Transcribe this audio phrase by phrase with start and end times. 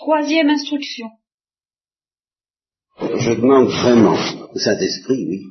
[0.00, 1.08] Troisième instruction.
[3.00, 4.14] Je demande vraiment
[4.54, 5.42] au Saint-Esprit, oui,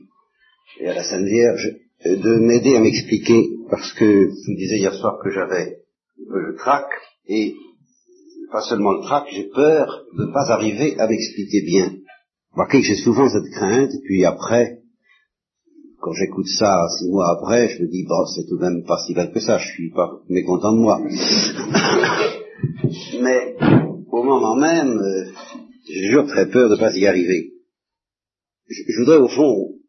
[0.80, 1.76] et à la Sainte Vierge,
[2.06, 5.80] de m'aider à m'expliquer, parce que vous disais hier soir que j'avais
[6.30, 6.86] le trac,
[7.28, 7.56] et
[8.50, 11.92] pas seulement le trac, j'ai peur de ne pas arriver à m'expliquer bien.
[12.54, 14.80] Remarquez que j'ai souvent cette crainte, et puis après,
[16.00, 18.98] quand j'écoute ça six mois après, je me dis, bon, c'est tout de même pas
[19.06, 21.02] si mal que ça, je suis pas mécontent de moi.
[23.22, 23.56] Mais
[24.28, 25.32] moment même, euh,
[25.88, 27.54] j'ai toujours très peur de ne pas y arriver.
[28.70, 29.80] Je, voudrais au fond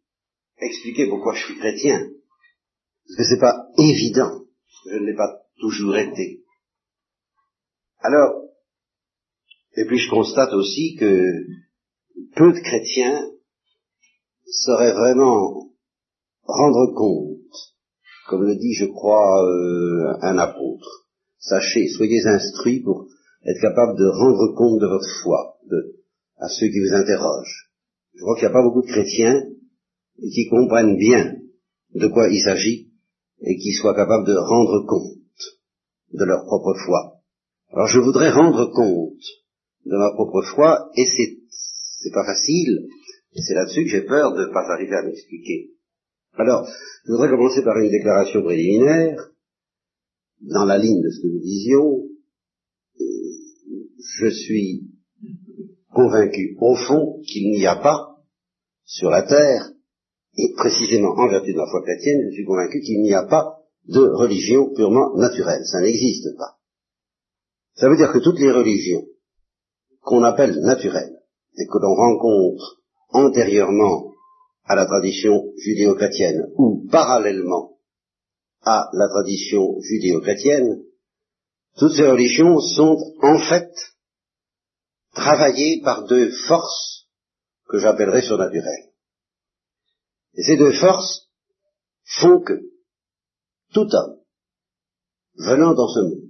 [0.61, 1.99] expliquer pourquoi je suis chrétien.
[1.99, 4.45] Parce que c'est pas évident.
[4.87, 6.43] Je ne l'ai pas toujours été.
[8.01, 8.45] Alors,
[9.77, 11.25] et puis je constate aussi que
[12.37, 13.31] peu de chrétiens
[14.47, 15.73] sauraient vraiment
[16.45, 17.39] rendre compte,
[18.29, 21.07] comme le dit, je crois, euh, un apôtre.
[21.39, 23.07] Sachez, soyez instruits pour
[23.49, 25.97] être capable de rendre compte de votre foi de,
[26.37, 27.71] à ceux qui vous interrogent.
[28.15, 29.43] Je crois qu'il n'y a pas beaucoup de chrétiens
[30.19, 31.37] qui comprennent bien
[31.95, 32.93] de quoi il s'agit
[33.41, 35.17] et qui soient capables de rendre compte
[36.13, 37.21] de leur propre foi.
[37.73, 39.25] Alors je voudrais rendre compte
[39.87, 41.39] de ma propre foi et c'est,
[42.03, 42.89] c'est pas facile
[43.35, 45.71] et c'est là-dessus que j'ai peur de ne pas arriver à m'expliquer.
[46.35, 46.69] Alors,
[47.05, 49.31] je voudrais commencer par une déclaration préliminaire
[50.41, 52.09] dans la ligne de ce que nous disions,
[54.19, 54.91] je suis
[55.93, 58.17] convaincu au fond qu'il n'y a pas
[58.85, 59.71] sur la terre,
[60.37, 63.59] et précisément en vertu de la foi chrétienne, je suis convaincu qu'il n'y a pas
[63.87, 65.65] de religion purement naturelle.
[65.65, 66.59] Ça n'existe pas.
[67.75, 69.05] Ça veut dire que toutes les religions
[70.01, 71.19] qu'on appelle naturelles
[71.59, 74.13] et que l'on rencontre antérieurement
[74.65, 77.79] à la tradition judéo-chrétienne ou parallèlement
[78.63, 80.83] à la tradition judéo-chrétienne,
[81.79, 83.71] toutes ces religions sont en fait
[85.19, 87.09] travaillées par deux forces
[87.69, 88.93] que j'appellerais surnaturelles.
[90.35, 91.29] Ces deux forces
[92.21, 92.55] font que
[93.75, 94.19] tout homme
[95.37, 96.29] venant dans ce monde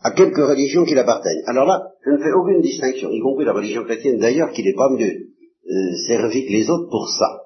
[0.00, 1.42] a quelque religion qui l'appartienne.
[1.46, 4.74] Alors là, je ne fais aucune distinction, y compris la religion chrétienne d'ailleurs, qui n'est
[4.74, 5.28] pas mieux
[5.68, 7.42] euh, servie que les autres pour ça.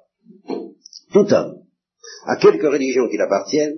[1.12, 1.62] Tout homme
[2.26, 3.76] a quelque religion qui l'appartienne,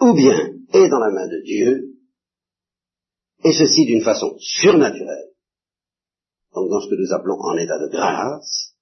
[0.00, 0.34] ou bien
[0.72, 1.89] est dans la main de Dieu,
[3.44, 5.30] et ceci d'une façon surnaturelle,
[6.54, 8.74] donc dans ce que nous appelons en état de grâce,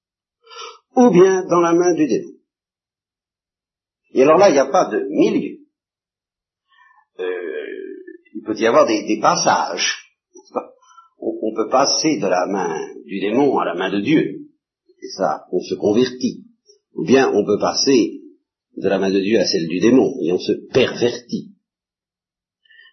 [0.97, 2.33] ou bien dans la main du démon.
[4.13, 5.59] Et alors là, il n'y a pas de milieu.
[7.21, 7.67] Euh,
[8.35, 9.99] il peut y avoir des, passages.
[11.19, 14.49] On, on, peut passer de la main du démon à la main de Dieu.
[15.03, 16.45] Et ça, on se convertit.
[16.95, 18.19] Ou bien on peut passer
[18.77, 21.55] de la main de Dieu à celle du démon, et on se pervertit.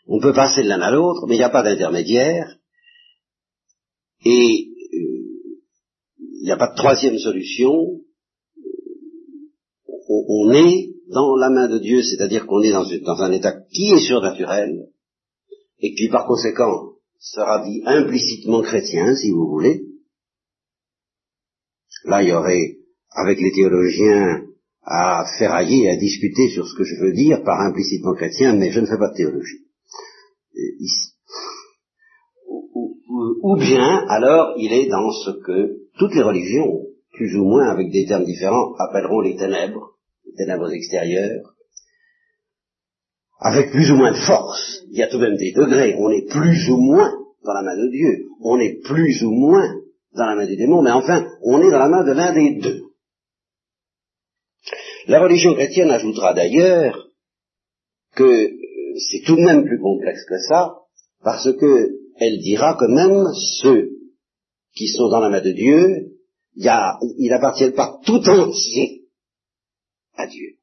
[0.08, 2.58] On peut passer de l'un à l'autre, mais il n'y a pas d'intermédiaire,
[4.24, 5.26] et euh,
[6.20, 8.02] il n'y a pas de troisième solution.
[10.08, 13.92] On, est dans la main de Dieu, c'est-à-dire qu'on est dans, dans un état qui
[13.92, 14.90] est surnaturel,
[15.80, 19.84] et qui par conséquent sera dit implicitement chrétien, si vous voulez.
[22.06, 22.78] Là, il y aurait,
[23.10, 24.46] avec les théologiens,
[24.84, 28.80] à ferrailler, à discuter sur ce que je veux dire par implicitement chrétien, mais je
[28.80, 29.65] ne fais pas de théologie.
[30.56, 31.14] Ici.
[32.48, 33.00] Ou,
[33.42, 36.82] ou, bien, alors, il est dans ce que toutes les religions,
[37.14, 41.56] plus ou moins avec des termes différents, appelleront les ténèbres, les ténèbres extérieures,
[43.40, 44.84] avec plus ou moins de force.
[44.90, 45.96] Il y a tout de même des degrés.
[46.00, 47.12] On est plus ou moins
[47.44, 48.26] dans la main de Dieu.
[48.42, 49.76] On est plus ou moins
[50.14, 52.60] dans la main du démon, mais enfin, on est dans la main de l'un des
[52.62, 52.82] deux.
[55.08, 57.10] La religion chrétienne ajoutera d'ailleurs
[58.16, 58.50] que
[59.00, 60.76] c'est tout de même plus complexe que ça,
[61.24, 63.26] parce que elle dira que même
[63.62, 63.92] ceux
[64.76, 66.12] qui sont dans la main de Dieu,
[66.56, 69.06] ils n'appartiennent pas tout entier
[70.16, 70.58] à Dieu.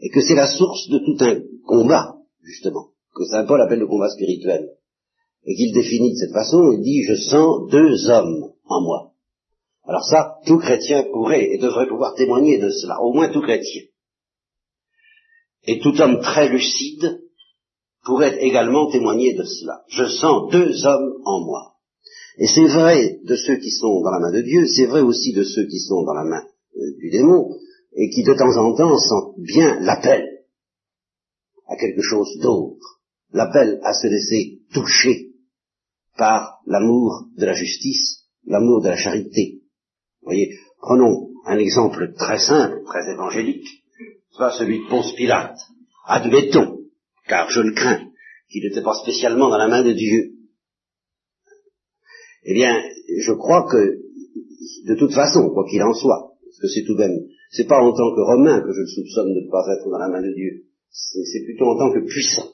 [0.00, 3.86] Et que c'est la source de tout un combat, justement, que Saint Paul appelle le
[3.86, 4.70] combat spirituel.
[5.44, 9.12] Et qu'il définit de cette façon, il dit, je sens deux hommes en moi.
[9.84, 13.82] Alors ça, tout chrétien pourrait et devrait pouvoir témoigner de cela, au moins tout chrétien.
[15.64, 17.21] Et tout homme très lucide
[18.04, 19.82] pourrait également témoigner de cela.
[19.88, 21.74] Je sens deux hommes en moi.
[22.38, 25.32] Et c'est vrai de ceux qui sont dans la main de Dieu, c'est vrai aussi
[25.32, 26.42] de ceux qui sont dans la main
[26.76, 27.50] euh, du démon,
[27.94, 30.26] et qui de temps en temps sentent bien l'appel
[31.68, 33.00] à quelque chose d'autre,
[33.32, 35.32] l'appel à se laisser toucher
[36.16, 39.62] par l'amour de la justice, l'amour de la charité,
[40.22, 43.84] voyez, prenons un exemple très simple, très évangélique,
[44.30, 45.58] soit celui de Ponce Pilate.
[46.06, 46.71] Admettons,
[47.32, 48.10] car je le crains,
[48.50, 50.32] qu'il n'était pas spécialement dans la main de Dieu.
[52.44, 52.76] Eh bien,
[53.26, 54.02] je crois que,
[54.84, 57.18] de toute façon, quoi qu'il en soit, parce que c'est tout de même,
[57.50, 59.96] c'est pas en tant que Romain que je le soupçonne de ne pas être dans
[59.96, 62.50] la main de Dieu, c'est plutôt en tant que puissant.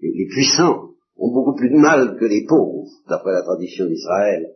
[0.00, 4.46] Les, puissants ont beaucoup plus de mal que les pauvres, d'après la tradition d'Israël,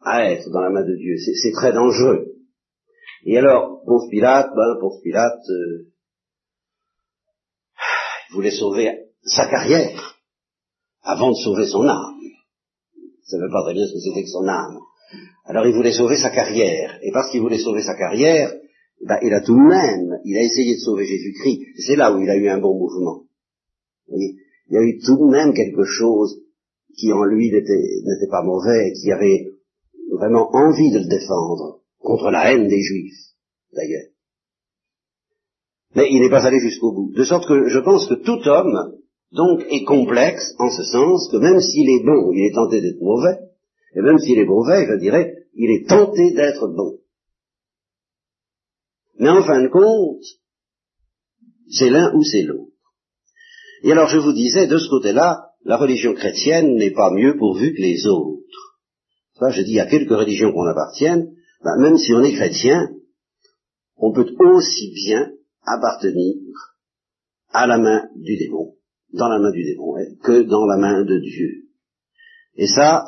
[0.00, 1.14] à être dans la main de Dieu.
[1.18, 2.34] C'est très dangereux.
[3.26, 5.86] Et alors, Ponce Pilate, ben, Ponce Pilate, euh,
[8.32, 10.16] voulait sauver sa carrière
[11.02, 12.20] avant de sauver son âme.
[13.24, 14.78] Ça ne veut pas très bien ce que c'était que son âme.
[15.44, 16.98] Alors il voulait sauver sa carrière.
[17.02, 18.52] Et parce qu'il voulait sauver sa carrière,
[19.04, 21.60] ben, il a tout de même, il a essayé de sauver Jésus-Christ.
[21.86, 23.24] C'est là où il a eu un bon mouvement.
[24.08, 24.36] il
[24.70, 26.40] y a eu tout de même quelque chose
[26.96, 29.52] qui en lui n'était pas mauvais, qui avait
[30.12, 33.34] vraiment envie de le défendre contre la haine des Juifs,
[33.72, 34.08] d'ailleurs.
[35.94, 37.12] Mais il n'est pas allé jusqu'au bout.
[37.14, 38.98] De sorte que je pense que tout homme,
[39.32, 43.00] donc, est complexe en ce sens que même s'il est bon, il est tenté d'être
[43.00, 43.38] mauvais,
[43.94, 46.98] et même s'il est mauvais, je dirais, il est tenté d'être bon.
[49.18, 50.22] Mais en fin de compte,
[51.70, 52.72] c'est l'un ou c'est l'autre.
[53.82, 57.74] Et alors je vous disais, de ce côté-là, la religion chrétienne n'est pas mieux pourvue
[57.74, 58.78] que les autres.
[59.38, 61.30] Ça, je dis à quelques religions qu'on appartienne,
[61.62, 62.88] ben, même si on est chrétien,
[63.96, 65.30] on peut aussi bien
[65.76, 66.36] appartenir
[67.50, 68.74] à la main du démon,
[69.12, 71.68] dans la main du démon, hein, que dans la main de Dieu.
[72.56, 73.04] Et ça,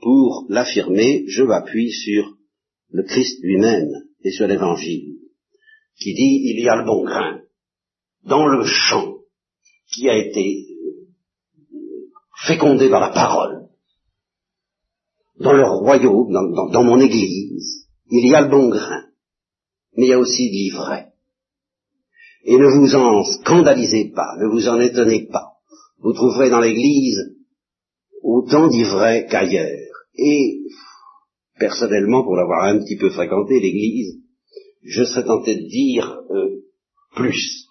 [0.00, 2.36] pour l'affirmer, je m'appuie sur
[2.90, 3.90] le Christ lui-même
[4.22, 5.18] et sur l'Évangile,
[5.98, 7.40] qui dit il y a le bon grain
[8.24, 9.16] dans le champ
[9.92, 10.66] qui a été
[12.46, 13.68] fécondé par la parole,
[15.40, 19.04] dans le royaume, dans, dans mon Église, il y a le bon grain,
[19.96, 21.11] mais il y a aussi l'ivraie.
[22.44, 25.52] Et ne vous en scandalisez pas, ne vous en étonnez pas.
[25.98, 27.36] Vous trouverez dans l'Église
[28.22, 29.88] autant d'ivraie qu'ailleurs.
[30.16, 30.60] Et,
[31.58, 34.18] personnellement, pour l'avoir un petit peu fréquenté, l'Église,
[34.82, 36.64] je serais tenté de dire euh,
[37.14, 37.66] plus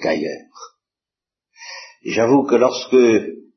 [0.00, 0.76] qu'ailleurs.
[2.04, 2.96] J'avoue que lorsque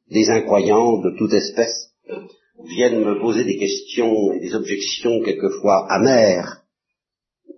[0.10, 1.94] des incroyants de toute espèce
[2.76, 6.64] viennent me poser des questions et des objections quelquefois amères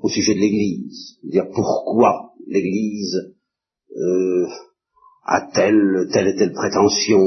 [0.01, 3.35] au sujet de l'Église, dire pourquoi l'Église
[3.95, 4.47] euh,
[5.25, 7.23] a-t-elle telle et telle prétention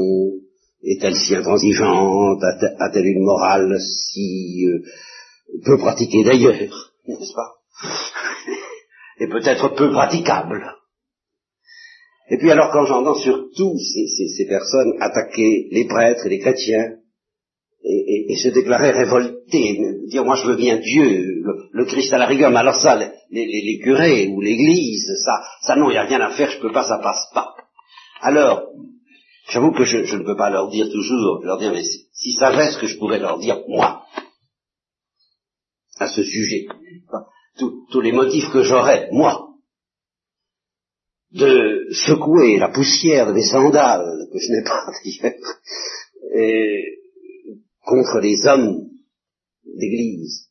[0.83, 4.83] Est-elle si intransigeante A-t-elle une morale si euh,
[5.65, 6.55] peu pratiquée d'ailleurs
[7.07, 7.55] N'est-ce pas?
[9.19, 10.63] Et peut-être peu praticable.
[12.29, 16.97] Et puis alors quand j'entends surtout ces, personnes attaquer les prêtres et les chrétiens,
[17.83, 21.41] et, se déclarer révoltés, dire moi je veux bien Dieu,
[21.71, 22.99] le, Christ à la rigueur, mais alors ça,
[23.31, 26.71] les, curés ou l'Église, ça, ça non, il n'y a rien à faire, je peux
[26.71, 27.55] pas, ça passe pas.
[28.21, 28.63] Alors,
[29.49, 32.79] j'avoue que je, ne peux pas leur dire toujours, leur dire, mais s'ils savaient ce
[32.79, 34.03] que je pourrais leur dire, moi,
[35.99, 36.65] à ce sujet,
[37.91, 39.47] tous les motifs que j'aurais, moi,
[41.31, 44.85] de secouer la poussière de mes sandales, que je n'ai pas
[46.33, 46.98] d'ailleurs,
[47.89, 48.85] contre les hommes
[49.65, 50.49] d'église,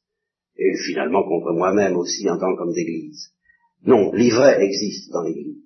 [0.56, 3.30] et finalement contre moi-même aussi en tant qu'homme d'église.
[3.84, 5.62] Non, l'ivraie existe dans l'église.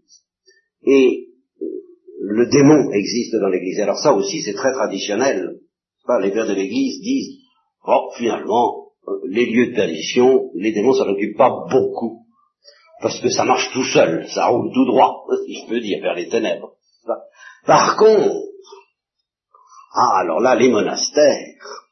[0.84, 1.28] Et
[1.62, 1.66] euh,
[2.20, 3.80] le démon existe dans l'église.
[3.80, 5.60] Alors ça aussi, c'est très traditionnel.
[6.20, 7.38] Les pères de l'église disent,
[7.86, 12.26] oh, finalement, euh, les lieux de perdition, les démons s'en occupent pas beaucoup.
[13.00, 16.14] Parce que ça marche tout seul, ça roule tout droit, si je peux dire, vers
[16.14, 16.74] les ténèbres.
[17.64, 18.51] Par contre,
[19.94, 21.82] ah, alors là, les monastères,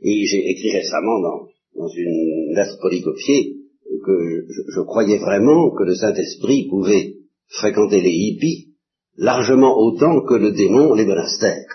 [0.00, 1.48] et j'ai écrit récemment dans,
[1.96, 3.56] une lettre polycopiée
[4.04, 7.14] que je, croyais vraiment que le Saint-Esprit pouvait
[7.48, 8.74] fréquenter les hippies
[9.16, 11.66] largement autant que le démon les monastères.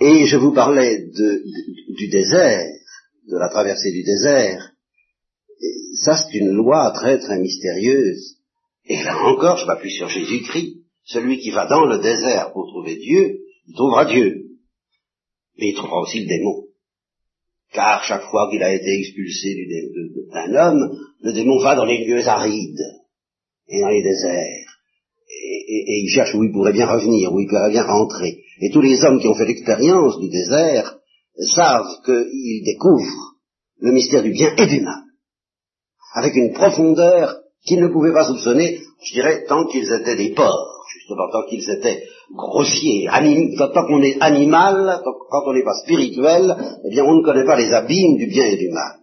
[0.00, 2.66] Et je vous parlais du désert,
[3.28, 4.71] de la traversée du désert.
[6.04, 8.36] Ça, c'est une loi très très mystérieuse
[8.84, 10.78] et là encore, je m'appuie sur Jésus-Christ.
[11.04, 14.46] Celui qui va dans le désert pour trouver Dieu, il trouvera Dieu.
[15.58, 16.64] Mais il trouvera aussi le démon.
[17.72, 19.66] Car chaque fois qu'il a été expulsé
[20.32, 22.84] d'un homme, le démon va dans les lieux arides
[23.68, 24.68] et dans les déserts.
[25.28, 28.42] Et, il cherche où il pourrait bien revenir, où il pourrait bien rentrer.
[28.60, 30.98] Et tous les hommes qui ont fait l'expérience du désert
[31.54, 33.36] savent qu'ils découvrent
[33.78, 35.02] le mystère du bien et du mal,
[36.14, 40.84] avec une profondeur qu'ils ne pouvaient pas soupçonner, je dirais, tant qu'ils étaient des porcs,
[40.94, 42.02] justement, tant qu'ils étaient
[42.34, 43.08] grossiers,
[43.58, 47.56] tant qu'on est animal, quand on n'est pas spirituel, eh bien on ne connaît pas
[47.56, 48.98] les abîmes du bien et du mal.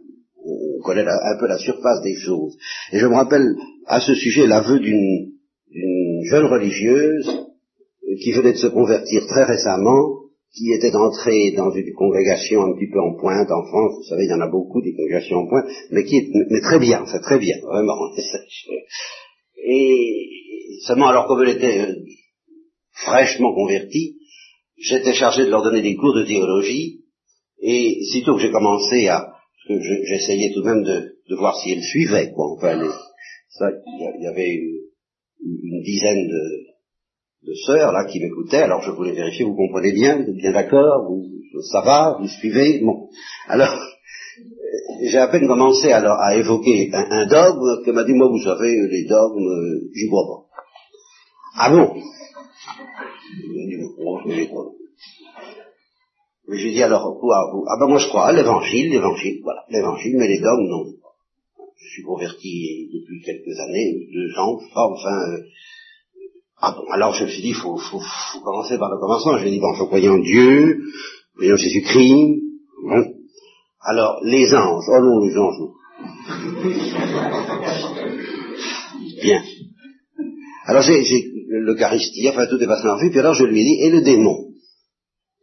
[0.45, 2.57] on connaît un peu la surface des choses.
[2.91, 3.55] Et je me rappelle
[3.87, 5.31] à ce sujet l'aveu d'une
[6.29, 7.29] jeune religieuse
[8.21, 12.89] qui venait de se convertir très récemment, qui était entrée dans une congrégation un petit
[12.91, 15.47] peu en pointe en France, vous savez, il y en a beaucoup des congrégations en
[15.47, 17.95] pointe, mais qui est mais très bien, c'est très bien, vraiment.
[19.63, 21.95] Et seulement alors comme elle était euh,
[22.93, 24.17] fraîchement convertie,
[24.77, 27.01] j'étais chargé de leur donner des cours de théologie,
[27.61, 29.33] et sitôt que j'ai commencé à,
[29.67, 32.53] j'essayais tout de même de, voir si elle suivait, quoi.
[32.53, 36.68] Enfin, il y, avait une, dizaine de,
[37.65, 41.05] sœurs là qui m'écoutaient, alors je voulais vérifier, vous comprenez bien, vous êtes bien d'accord,
[41.07, 41.23] vous,
[41.71, 43.09] ça va, vous suivez, bon.
[43.47, 43.75] Alors,
[45.01, 48.75] j'ai à peine commencé alors à évoquer un, dogme que m'a dit, moi vous savez,
[48.89, 50.45] les dogmes, j'y crois pas.
[51.57, 51.93] Ah bon?
[56.47, 57.63] Mais j'ai dit alors, quoi vous?
[57.67, 60.85] Ah ben moi je crois à l'évangile, l'évangile, voilà, l'évangile, mais les dogmes, non.
[61.81, 65.37] Je suis converti depuis quelques années, deux ans, enfin...
[66.61, 69.37] Ah bon, alors je me suis dit, il faut, faut, faut, commencer par le commencement.
[69.37, 70.81] Je lui ai dit, bon, je croyais en Dieu,
[71.41, 72.41] en Jésus-Christ.
[73.81, 75.71] Alors, les anges, oh non, les anges, non.
[79.21, 79.43] Bien.
[80.65, 81.03] Alors j'ai
[81.49, 84.01] l'Eucharistie, enfin tout est passé en vue, puis alors je lui ai dit, et le
[84.01, 84.49] démon?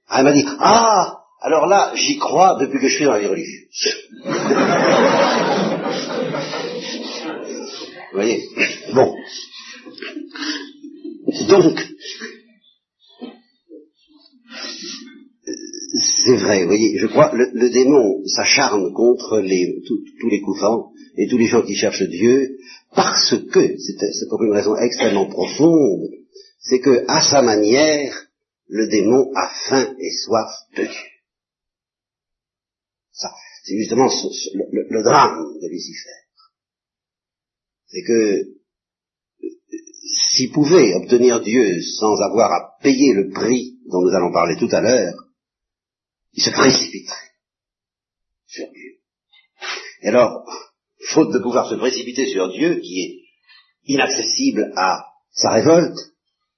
[0.08, 3.18] Ah, elle m'a dit, ah, alors là, j'y crois depuis que je suis dans la
[3.18, 3.96] vie religieuse.
[8.12, 8.40] Vous voyez?
[8.94, 9.12] Bon.
[11.48, 11.78] Donc,
[16.24, 20.92] c'est vrai, vous voyez, je crois, le, le démon s'acharne contre les, tous les couvents
[21.16, 22.58] et tous les gens qui cherchent Dieu,
[22.94, 26.08] parce que, c'est pour une raison extrêmement profonde,
[26.60, 28.26] c'est que, à sa manière,
[28.68, 31.10] le démon a faim et soif de Dieu.
[33.12, 33.30] Ça,
[33.64, 34.08] c'est justement
[34.54, 36.10] le, drame de Lucifer.
[37.86, 38.55] C'est que
[40.36, 44.68] s'il pouvait obtenir Dieu sans avoir à payer le prix dont nous allons parler tout
[44.70, 45.14] à l'heure,
[46.34, 47.32] il se précipiterait
[48.46, 48.98] sur Dieu.
[50.02, 50.44] Et alors,
[51.14, 55.98] faute de pouvoir se précipiter sur Dieu, qui est inaccessible à sa révolte,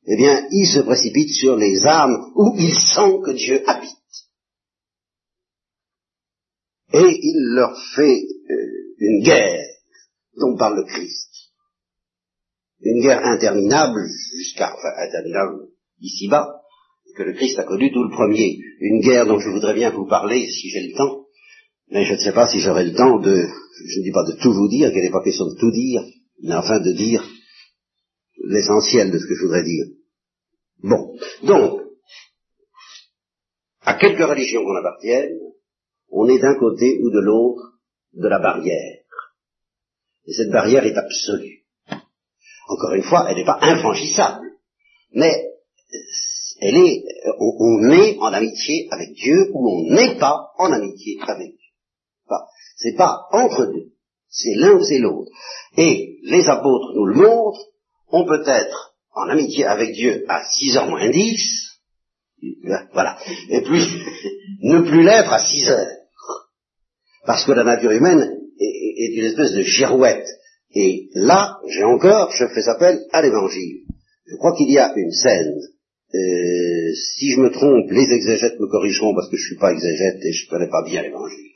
[0.06, 3.94] eh bien, il se précipite sur les âmes où il sent que Dieu habite.
[6.94, 9.66] Et il leur fait euh, une guerre
[10.36, 11.37] dont parle le Christ.
[12.80, 14.00] Une guerre interminable,
[14.36, 15.68] jusqu'à, enfin, interminable
[16.00, 16.60] ici-bas,
[17.16, 18.58] que le Christ a connu tout le premier.
[18.80, 21.26] Une guerre dont je voudrais bien vous parler si j'ai le temps,
[21.90, 24.40] mais je ne sais pas si j'aurai le temps de, je ne dis pas de
[24.40, 26.04] tout vous dire, qu'il n'est pas question de tout dire,
[26.42, 27.24] mais enfin de dire
[28.44, 29.86] l'essentiel de ce que je voudrais dire.
[30.82, 31.80] Bon, donc,
[33.80, 35.38] à quelque religion qu'on appartienne,
[36.10, 37.80] on est d'un côté ou de l'autre
[38.12, 39.02] de la barrière.
[40.26, 41.57] Et cette barrière est absolue.
[42.68, 44.46] Encore une fois, elle n'est pas infranchissable,
[45.12, 45.32] mais
[46.60, 47.02] elle est,
[47.38, 51.70] on, est en amitié avec Dieu ou on n'est pas en amitié avec Dieu.
[52.26, 52.44] Enfin,
[52.76, 53.92] c'est pas entre deux,
[54.28, 55.30] c'est l'un ou c'est l'autre.
[55.76, 57.66] Et les apôtres nous le montrent,
[58.10, 61.68] on peut être en amitié avec Dieu à 6 heures moins 10,
[62.92, 63.82] voilà, et puis
[64.62, 65.98] ne plus l'être à 6 heures.
[67.26, 70.26] Parce que la nature humaine est, une espèce de girouette.
[70.80, 73.80] Et là, j'ai encore, je fais appel à l'évangile.
[74.26, 75.56] Je crois qu'il y a une scène.
[76.14, 79.72] Euh, si je me trompe, les exégètes me corrigeront parce que je ne suis pas
[79.72, 81.50] exégète et je ne connais pas bien l'évangile.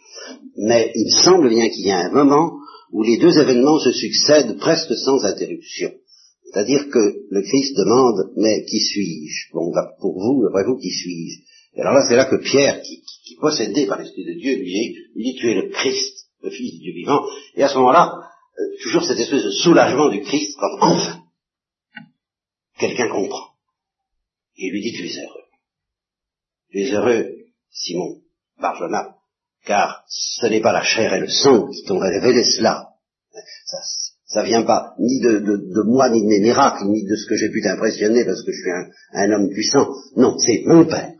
[0.56, 2.58] Mais il semble bien qu'il y a un moment
[2.90, 5.92] où les deux événements se succèdent presque sans interruption.
[6.46, 9.52] C'est-à-dire que le Christ demande, mais qui suis-je?
[9.52, 11.42] Bon, bah, pour vous, après vous, qui suis-je?
[11.76, 14.96] Et alors là, c'est là que Pierre, qui, qui, possédé par l'Esprit de Dieu, lui
[15.14, 17.20] dit, tu es le Christ, le Fils du Dieu vivant.
[17.54, 18.12] Et à ce moment-là,
[18.58, 21.22] euh, toujours cette espèce de soulagement du Christ, quand enfin,
[22.78, 23.52] quelqu'un comprend.
[24.56, 25.44] Et lui dit, tu es heureux.
[26.70, 27.30] Tu es heureux,
[27.70, 28.20] Simon,
[28.60, 29.16] Barjona,
[29.64, 32.90] car ce n'est pas la chair et le sang qui t'ont révélé cela.
[33.66, 33.78] Ça,
[34.26, 37.50] ça vient pas ni de, moi, ni de mes miracles, ni de ce que j'ai
[37.50, 38.70] pu t'impressionner parce que je suis
[39.12, 39.88] un, homme puissant.
[40.16, 41.14] Non, c'est mon Père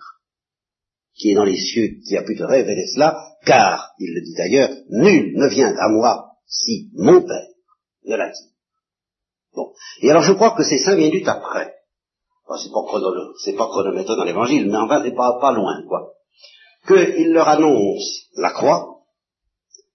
[1.15, 4.35] qui est dans les cieux, qui a pu te révéler cela, car, il le dit
[4.35, 7.49] d'ailleurs, nul ne vient à moi si mon Père
[8.05, 8.53] ne l'a dit.
[9.55, 9.73] Bon.
[10.01, 11.75] Et alors je crois que c'est cinq minutes après.
[12.63, 12.81] c'est pas,
[13.45, 16.13] c'est pas chronométré dans l'évangile, mais enfin c'est pas, pas loin, quoi.
[16.87, 18.93] Qu'il leur annonce la croix,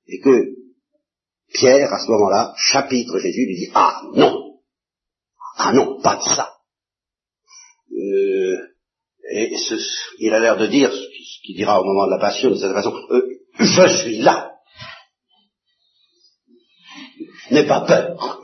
[0.08, 0.58] et que
[1.54, 4.60] Pierre, à ce moment-là, chapitre Jésus, lui dit, ah non,
[5.58, 6.54] ah non, pas de ça.
[7.92, 8.58] Euh,
[9.34, 9.52] et
[10.20, 12.74] il a l'air de dire, ce qu'il dira au moment de la passion de cette
[12.74, 13.22] façon, euh,
[13.60, 14.47] je suis là.
[17.52, 18.42] N'aie pas peur.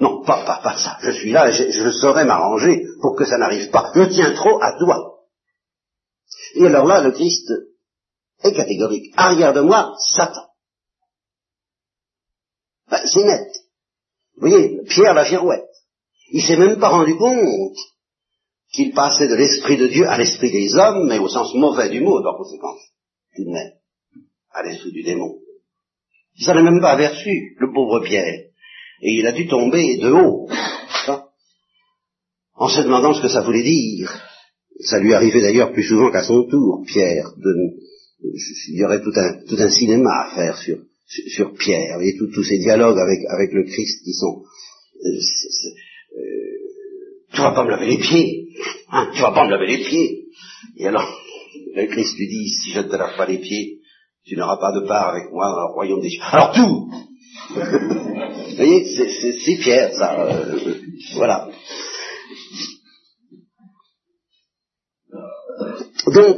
[0.00, 0.98] Non, pas, pas, pas ça.
[1.02, 3.92] Je suis là et je, je saurais m'arranger pour que ça n'arrive pas.
[3.94, 5.20] Je tiens trop à toi.
[6.56, 7.52] Et alors là, le Christ
[8.42, 9.12] est catégorique.
[9.16, 10.46] Arrière de moi, Satan.
[12.90, 13.48] Ben, c'est net.
[14.36, 15.68] Vous voyez, Pierre la girouette.
[16.32, 17.76] Il s'est même pas rendu compte
[18.72, 22.00] qu'il passait de l'esprit de Dieu à l'esprit des hommes, mais au sens mauvais du
[22.00, 22.74] mot, par conséquent,
[23.36, 23.72] tout de même,
[24.50, 25.41] à l'esprit du démon.
[26.36, 28.46] Il s'en est même pas aperçu, le pauvre Pierre.
[29.02, 30.48] Et il a dû tomber de haut,
[32.54, 34.12] en se demandant ce que ça voulait dire.
[34.80, 37.32] Ça lui arrivait d'ailleurs plus souvent qu'à son tour, Pierre.
[37.36, 37.54] De,
[38.68, 42.98] il y aurait tout un, cinéma à faire sur, sur, Pierre, et tous ces dialogues
[42.98, 44.42] avec, avec le Christ qui sont...
[45.04, 46.52] Euh, euh,
[47.32, 48.48] tu vas pas me laver les pieds,
[48.90, 50.26] hein, tu vas pas me laver les pieds.
[50.76, 51.20] Et alors,
[51.74, 53.80] le Christ lui dit, si je ne te lave pas les pieds,
[54.24, 56.22] tu n'auras pas de part avec moi dans le royaume des cieux.
[56.30, 56.90] Alors tout
[58.52, 60.20] Vous voyez, c'est Pierre, ça.
[60.20, 60.74] Euh,
[61.16, 61.48] voilà.
[66.14, 66.36] Donc,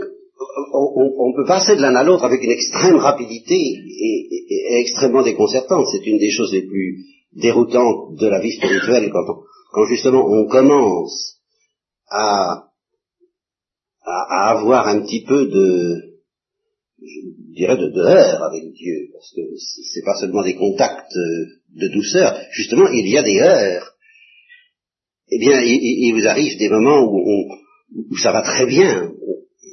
[0.73, 5.87] on, peut passer de l'un à l'autre avec une extrême rapidité et, extrêmement déconcertante.
[5.91, 9.25] C'est une des choses les plus déroutantes de la vie spirituelle quand,
[9.73, 11.39] quand justement on commence
[12.09, 12.69] à,
[14.05, 16.14] à, avoir un petit peu de,
[17.05, 19.41] je dirais, de, avec Dieu, parce que
[19.93, 23.91] c'est pas seulement des contacts de douceur, justement il y a des heurts.
[25.31, 29.11] Eh bien, il, vous arrive des moments où, ça va très bien,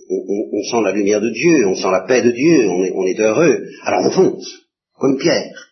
[0.09, 3.63] on, sent la lumière de Dieu, on sent la paix de Dieu, on est, heureux.
[3.83, 4.50] Alors on fonce,
[4.97, 5.71] comme Pierre.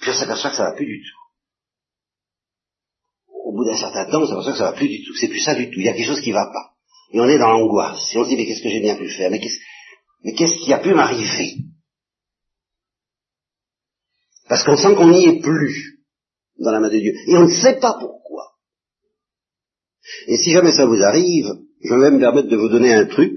[0.00, 1.18] Puis on s'aperçoit que ça va plus du tout.
[3.44, 5.14] Au bout d'un certain temps, on s'aperçoit que ça va plus du tout.
[5.14, 5.80] C'est plus ça du tout.
[5.80, 6.70] Il y a quelque chose qui va pas.
[7.12, 8.14] Et on est dans l'angoisse.
[8.14, 9.30] Et on se dit, mais qu'est-ce que j'ai bien pu faire?
[9.30, 9.40] Mais
[10.22, 11.56] qui a pu m'arriver?
[14.48, 16.00] Parce qu'on sent qu'on n'y est plus
[16.58, 17.14] dans la main de Dieu.
[17.26, 18.52] Et on ne sait pas pourquoi.
[20.26, 21.46] Et si jamais ça vous arrive,
[21.82, 23.32] je vais me permettre de vous donner un truc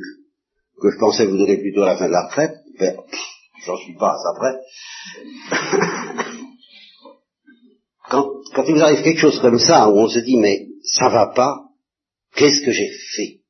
[0.81, 2.95] que je pensais vous donner plutôt à la fin de la retraite, mais
[3.65, 4.55] j'en suis pas à ça près.
[8.09, 11.09] quand, quand il vous arrive quelque chose comme ça, où on se dit mais ça
[11.09, 11.59] va pas,
[12.35, 13.42] qu'est-ce que j'ai fait?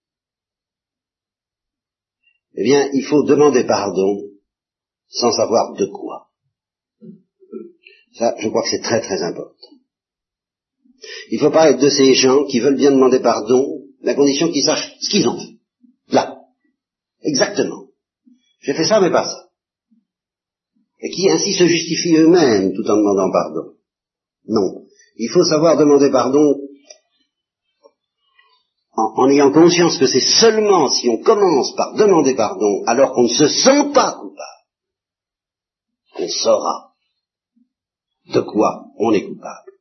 [2.56, 4.22] Eh bien, il faut demander pardon
[5.08, 6.28] sans savoir de quoi.
[8.16, 9.68] Ça, je crois que c'est très très important.
[11.32, 14.63] Il faut pas être de ces gens qui veulent bien demander pardon, la condition qu'ils
[14.63, 15.58] sachent ce qu'ils ont fait.
[16.10, 16.39] Là.
[17.22, 17.88] Exactement.
[18.62, 19.50] J'ai fait ça, mais pas ça.
[21.02, 23.74] Et qui ainsi se justifient eux-mêmes tout en demandant pardon.
[24.48, 24.86] Non.
[25.18, 26.56] Il faut savoir demander pardon
[28.96, 33.28] en, ayant conscience que c'est seulement si on commence par demander pardon alors qu'on ne
[33.28, 34.40] se sent pas coupable
[36.16, 36.94] qu'on saura
[38.34, 39.72] de quoi on est coupable.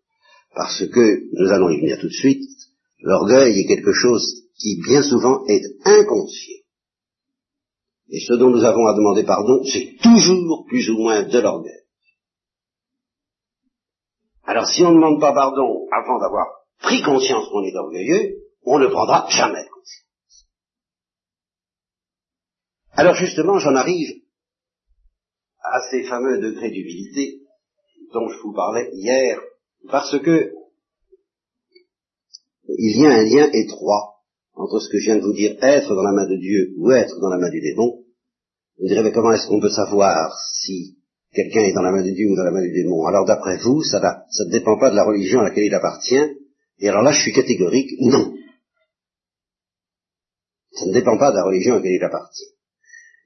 [0.54, 2.42] Parce que, nous allons y venir tout de suite,
[3.02, 6.60] L'orgueil est quelque chose qui bien souvent est inconscient.
[8.10, 11.82] Et ce dont nous avons à demander pardon, c'est toujours plus ou moins de l'orgueil.
[14.44, 16.46] Alors si on ne demande pas pardon avant d'avoir
[16.80, 20.46] pris conscience qu'on est orgueilleux, on ne prendra jamais conscience.
[22.92, 24.22] Alors justement, j'en arrive
[25.62, 27.40] à ces fameux degrés d'humilité
[28.12, 29.40] dont je vous parlais hier,
[29.90, 30.52] parce que
[32.68, 34.12] il y a un lien étroit
[34.54, 36.90] entre ce que je viens de vous dire, être dans la main de Dieu ou
[36.92, 38.04] être dans la main du démon.
[38.78, 40.98] Vous direz, mais comment est-ce qu'on peut savoir si
[41.32, 43.56] quelqu'un est dans la main de Dieu ou dans la main du démon Alors d'après
[43.58, 46.22] vous, ça, ne dépend pas de la religion à laquelle il appartient.
[46.78, 48.34] Et alors là, je suis catégorique, non.
[50.74, 52.52] Ça ne dépend pas de la religion à laquelle il appartient.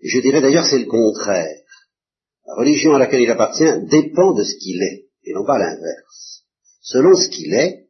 [0.02, 1.56] Je dirais d'ailleurs c'est le contraire.
[2.46, 6.44] La religion à laquelle il appartient dépend de ce qu'il est, et non pas l'inverse.
[6.80, 7.86] Selon ce qu'il est,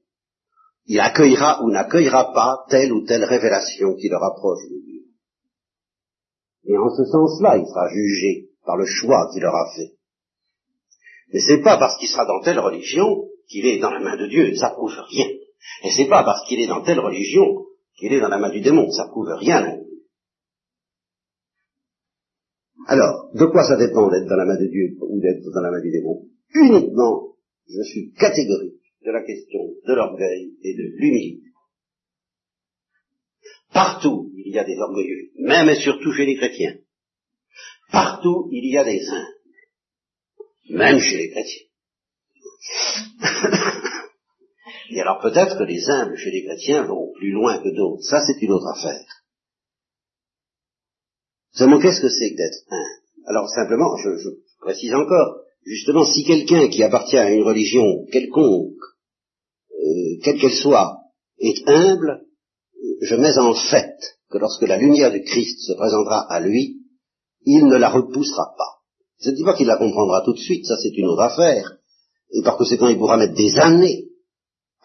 [0.86, 5.02] il accueillera ou n'accueillera pas telle ou telle révélation qui le rapproche de Dieu.
[6.68, 9.92] Et en ce sens-là, il sera jugé par le choix qu'il aura fait.
[11.32, 14.26] Mais c'est pas parce qu'il sera dans telle religion qu'il est dans la main de
[14.26, 15.26] Dieu, ça prouve rien.
[15.84, 17.64] Et c'est pas parce qu'il est dans telle religion
[17.96, 19.80] qu'il est dans la main du démon, ça prouve rien
[22.88, 25.70] Alors, de quoi ça dépend d'être dans la main de Dieu ou d'être dans la
[25.70, 26.24] main du démon?
[26.54, 27.34] Uniquement,
[27.68, 31.50] je suis catégorique de la question de l'orgueil et de l'humilité.
[33.72, 36.76] Partout, il y a des orgueilleux, même et surtout chez les chrétiens.
[37.90, 39.34] Partout, il y a des humbles,
[40.70, 41.66] même chez les chrétiens.
[44.90, 48.02] et alors peut-être que les humbles chez les chrétiens vont plus loin que d'autres.
[48.02, 49.06] Ça, c'est une autre affaire.
[51.52, 53.02] Seulement, qu'est-ce que c'est que d'être humble?
[53.26, 54.28] Alors simplement, je, je
[54.60, 58.74] précise encore, justement, si quelqu'un qui appartient à une religion quelconque,
[59.72, 60.98] euh, quelle qu'elle soit,
[61.38, 62.22] est humble,
[63.00, 63.96] je mets en fait
[64.30, 66.82] que lorsque la lumière du Christ se présentera à lui,
[67.44, 68.82] il ne la repoussera pas.
[69.20, 71.76] Je ne dis pas qu'il la comprendra tout de suite, ça c'est une autre affaire.
[72.32, 74.05] Et par conséquent, il pourra mettre des années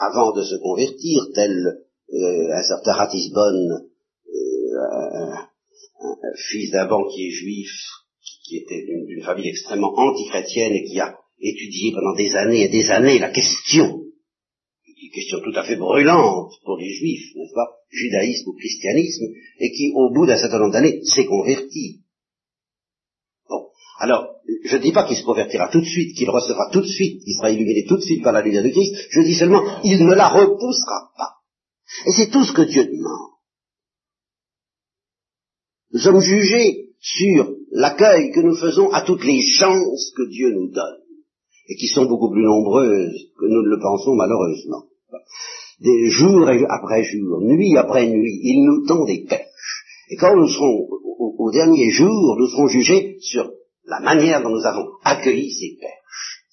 [0.02, 1.52] avant de se convertir, tel
[2.14, 3.86] euh, un certain Ratisbonne,
[4.28, 5.48] euh, un,
[6.50, 7.72] fils d'un banquier juif
[8.46, 12.90] qui était d'une famille extrêmement antichrétienne et qui a étudié pendant des années et des
[12.90, 14.02] années la question,
[14.88, 19.26] une question tout à fait brûlante pour les juifs, n'est-ce pas, judaïsme ou christianisme,
[19.60, 22.02] et qui, au bout d'un certain nombre d'années, s'est converti.
[24.02, 26.88] Alors, je ne dis pas qu'il se convertira tout de suite, qu'il recevra tout de
[26.88, 29.62] suite, qu'il sera illuminé tout de suite par la lumière de Christ, je dis seulement,
[29.84, 31.36] il ne la repoussera pas.
[32.08, 33.30] Et c'est tout ce que Dieu demande.
[35.94, 40.72] Nous sommes jugés sur l'accueil que nous faisons à toutes les chances que Dieu nous
[40.72, 41.02] donne,
[41.68, 44.86] et qui sont beaucoup plus nombreuses que nous ne le pensons malheureusement.
[45.80, 49.86] Des jours après jours, nuit après nuit, il nous tend des perches.
[50.10, 50.88] Et quand nous serons
[51.38, 53.52] au, dernier jour, nous serons jugés sur
[53.92, 56.46] la manière dont nous avons accueilli ces perches,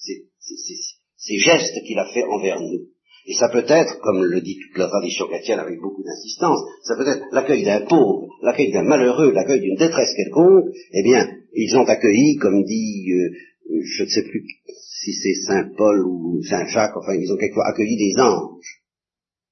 [1.17, 2.89] ces gestes qu'il a fait envers nous.
[3.27, 6.97] Et ça peut être, comme le dit toute la tradition chrétienne avec beaucoup d'insistance, ça
[6.97, 11.77] peut être l'accueil d'un pauvre, l'accueil d'un malheureux, l'accueil d'une détresse quelconque, eh bien, ils
[11.77, 14.45] ont accueilli, comme dit, euh, je ne sais plus
[15.01, 18.83] si c'est Saint Paul ou Saint Jacques, enfin, ils ont quelquefois accueilli des anges,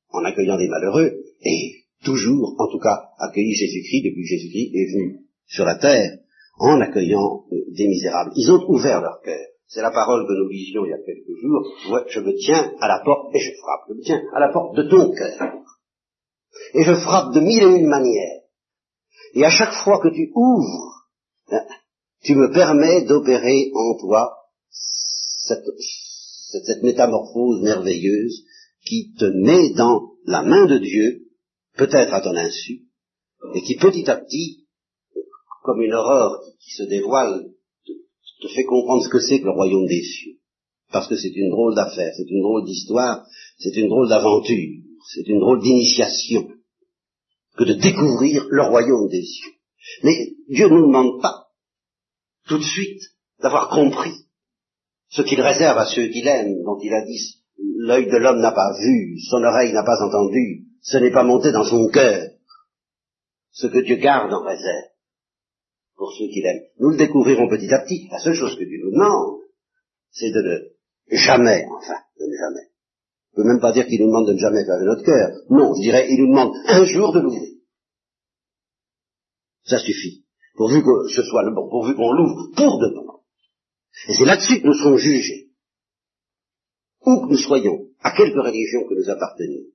[0.09, 1.13] en accueillant des malheureux,
[1.45, 6.19] et toujours, en tout cas, accueilli Jésus-Christ depuis que Jésus-Christ est venu sur la terre,
[6.59, 8.33] en accueillant euh, des misérables.
[8.37, 9.47] Ils ont ouvert leur cœur.
[9.69, 12.07] C'est la parole que nous lisions il y a quelques jours.
[12.09, 13.83] je me tiens à la porte et je frappe.
[13.89, 15.55] Je me tiens à la porte de ton cœur.
[16.75, 18.43] Et je frappe de mille et une manières.
[19.35, 21.05] Et à chaque fois que tu ouvres,
[21.51, 21.65] hein,
[22.23, 24.33] tu me permets d'opérer en toi
[24.71, 25.65] cette,
[26.65, 28.45] cette, métamorphose merveilleuse
[28.85, 31.27] qui te met dans la main de Dieu,
[31.77, 32.83] peut-être à ton insu,
[33.55, 34.66] et qui petit à petit,
[35.67, 37.45] comme une aurore qui se dévoile
[38.41, 40.37] te fait comprendre ce que c'est que le royaume des cieux.
[40.93, 43.27] Parce que c'est une drôle d'affaire, c'est une drôle d'histoire,
[43.59, 46.49] c'est une drôle d'aventure, c'est une drôle d'initiation
[47.57, 49.53] que de découvrir le royaume des cieux.
[50.03, 51.49] Mais Dieu ne nous demande pas
[52.47, 53.03] tout de suite
[53.41, 54.15] d'avoir compris
[55.09, 56.25] ce qu'il réserve à ceux qu'il
[56.65, 57.43] dont il a dit
[57.79, 61.53] l'œil de l'homme n'a pas vu, son oreille n'a pas entendu, ce n'est pas monté
[61.53, 62.29] dans son cœur,
[63.51, 64.96] ce que Dieu garde en réserve
[65.97, 66.67] pour ceux qui l'aiment.
[66.79, 68.09] Nous le découvrirons petit à petit.
[68.11, 69.41] La seule chose que Dieu nous demande,
[70.11, 72.69] c'est de ne jamais, enfin, de ne jamais.
[73.33, 75.03] On ne peut même pas dire qu'il nous demande de ne jamais faire de notre
[75.03, 75.31] cœur.
[75.51, 77.51] Non, je dirais, il nous demande un jour de l'ouvrir.
[79.65, 80.25] Ça suffit.
[80.55, 83.21] Pourvu que ce soit le bon, pourvu qu'on l'ouvre pour de bon.
[84.09, 85.51] Et c'est là-dessus que nous serons jugés.
[87.05, 89.67] Où que nous soyons, à quelque religion que nous appartenions.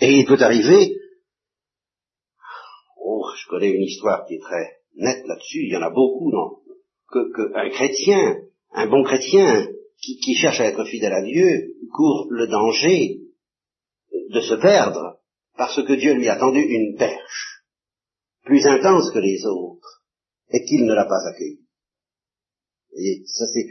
[0.00, 0.96] Et il peut arriver
[3.42, 6.58] je connais une histoire qui est très nette là-dessus, il y en a beaucoup, non?
[7.10, 9.68] Que, que chrétien, un bon chrétien,
[10.00, 13.20] qui, qui cherche à être fidèle à Dieu, court le danger
[14.30, 15.20] de se perdre,
[15.56, 17.64] parce que Dieu lui a tendu une perche,
[18.44, 20.02] plus intense que les autres,
[20.50, 21.66] et qu'il ne l'a pas accueillie.
[23.26, 23.68] Ça c'est...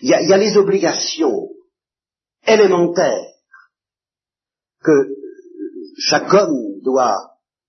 [0.00, 1.50] Il y a, il y a les obligations
[2.46, 3.32] élémentaires
[4.82, 5.21] que
[6.08, 7.16] chaque homme doit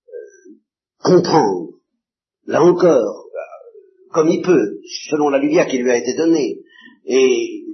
[0.08, 0.54] euh,
[1.02, 1.68] comprendre,
[2.46, 3.26] là encore,
[4.12, 6.60] comme il peut, selon la lumière qui lui a été donnée.
[7.06, 7.64] Et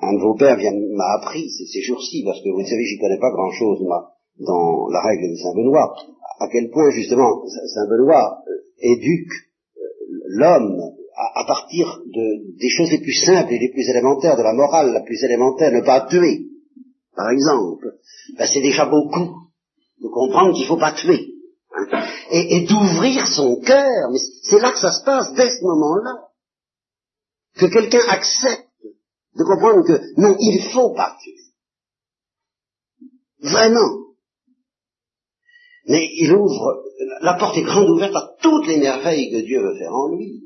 [0.00, 3.30] un de vos pères m'a appris ces jours-ci, parce que vous savez, j'y connais pas
[3.30, 5.94] grand-chose, moi, dans la règle de Saint Benoît,
[6.40, 9.32] à quel point justement Saint Benoît euh, éduque
[9.76, 9.80] euh,
[10.26, 10.80] l'homme
[11.16, 14.92] à, partir de, des choses les plus simples et les plus élémentaires, de la morale
[14.92, 16.48] la plus élémentaire, ne pas tuer,
[17.16, 17.94] par exemple,
[18.36, 19.48] ben, c'est déjà beaucoup
[20.00, 21.34] de comprendre qu'il ne faut pas tuer.
[21.72, 24.10] Hein, et, et d'ouvrir son cœur.
[24.10, 26.28] Mais c'est là que ça se passe, dès ce moment-là.
[27.56, 28.68] Que quelqu'un accepte
[29.36, 31.34] de comprendre que non, il ne faut pas tuer.
[33.40, 34.04] Vraiment.
[35.86, 36.82] Mais il ouvre,
[37.20, 40.43] la porte est grande ouverte à toutes les merveilles que Dieu veut faire en lui.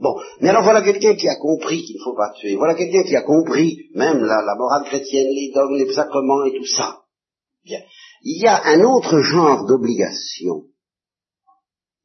[0.00, 2.56] Bon, mais alors voilà quelqu'un qui a compris qu'il ne faut pas tuer.
[2.56, 6.66] Voilà quelqu'un qui a compris même la, morale chrétienne, les dogmes, les sacrements et tout
[6.66, 7.02] ça.
[7.64, 7.80] Bien.
[8.22, 10.66] Il y a un autre genre d'obligation.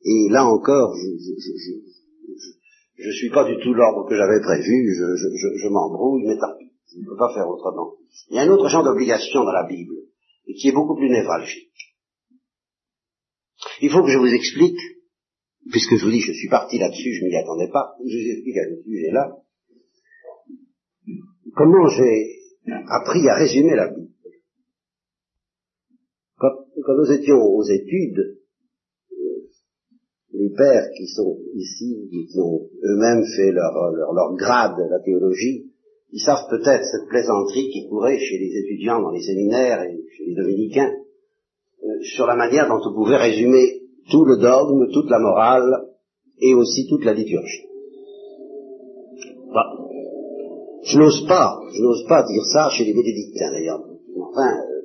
[0.04, 0.96] Et là encore,
[2.98, 5.06] je ne suis pas du tout l'ordre que j'avais prévu, je,
[5.64, 6.58] je m'embrouille, mais tant
[6.94, 7.94] je ne peux pas faire autrement.
[8.30, 9.96] Il y a un autre genre d'obligation dans la Bible,
[10.48, 11.72] et qui est beaucoup plus névralgique.
[13.82, 14.80] Il faut que je vous explique
[15.72, 18.58] puisque je vous dis, je suis parti là-dessus, je m'y attendais pas, je vous explique
[18.58, 19.38] à ce sujet-là,
[21.56, 22.40] comment j'ai
[22.88, 24.10] appris à résumer la Bible?
[26.38, 26.52] Quand,
[26.98, 28.40] nous étions aux études,
[30.34, 35.00] les pères qui sont ici, qui ont eux-mêmes fait leur, leur, leur grade de la
[35.00, 35.72] théologie,
[36.12, 40.26] ils savent peut-être cette plaisanterie qui courait chez les étudiants dans les séminaires et chez
[40.26, 40.92] les dominicains
[41.84, 45.88] euh, sur la manière dont on pouvait résumer tout le dogme, toute la morale
[46.40, 47.68] et aussi toute la liturgie.
[50.84, 53.82] Je n'ose pas, je n'ose pas dire ça chez les bénédictins d'ailleurs.
[54.20, 54.82] Enfin, euh,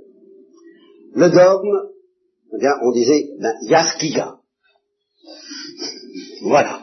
[1.15, 1.91] le dogme,
[2.55, 3.55] eh bien, on disait, ben.
[6.43, 6.83] Voilà.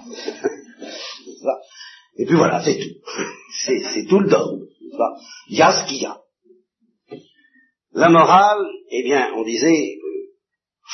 [2.17, 3.00] Et puis voilà, c'est tout.
[3.65, 4.65] C'est tout le dogme.
[5.50, 6.19] Il y a ce qu'il y a.
[7.93, 9.98] La morale, eh bien, on disait,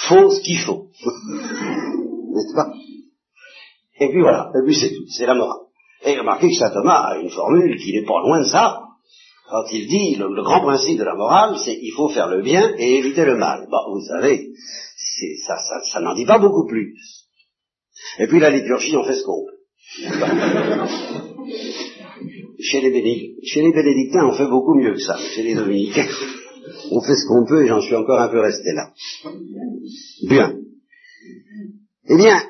[0.08, 0.88] faut ce qu'il faut.
[2.34, 2.74] N'est-ce pas?
[4.00, 5.62] Et puis voilà, et puis c'est tout, c'est la morale.
[6.04, 8.82] Et remarquez que saint Thomas a une formule qui n'est pas loin de ça.
[9.50, 12.74] Quand il dit le, grand principe de la morale, c'est il faut faire le bien
[12.78, 13.68] et éviter le mal.
[13.70, 14.50] Bah, vous savez,
[15.46, 16.96] ça, ça, ça n'en dit pas beaucoup plus.
[18.18, 19.52] Et puis la liturgie, on fait ce qu'on peut.
[22.62, 25.18] chez les bénédictins, on fait beaucoup mieux que ça.
[25.36, 26.08] Chez les dominicains,
[26.92, 28.94] on fait ce qu'on peut et j'en suis encore un peu resté là.
[30.28, 30.58] Bien.
[32.06, 32.44] Eh bien,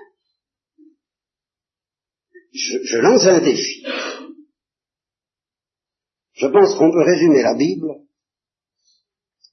[2.54, 3.84] je, lance un défi.
[6.34, 7.88] Je pense qu'on peut résumer la Bible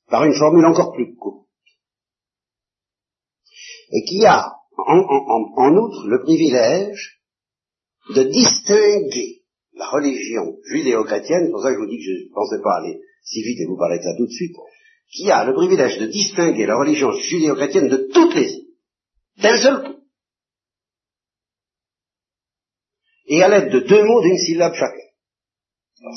[0.09, 1.47] par une formule encore plus courte.
[3.90, 7.23] Et qui a, en, outre, le privilège
[8.14, 9.42] de distinguer
[9.75, 12.79] la religion judéo-chrétienne, c'est pour ça que je vous dis que je ne pensais pas
[12.79, 14.56] aller si vite et vous parler de ça tout de suite,
[15.10, 18.68] qui a le privilège de distinguer la religion judéo-chrétienne de toutes les autres,
[19.42, 19.98] d'un seul coup.
[23.26, 25.08] Et à l'aide de deux mots d'une syllabe chacun.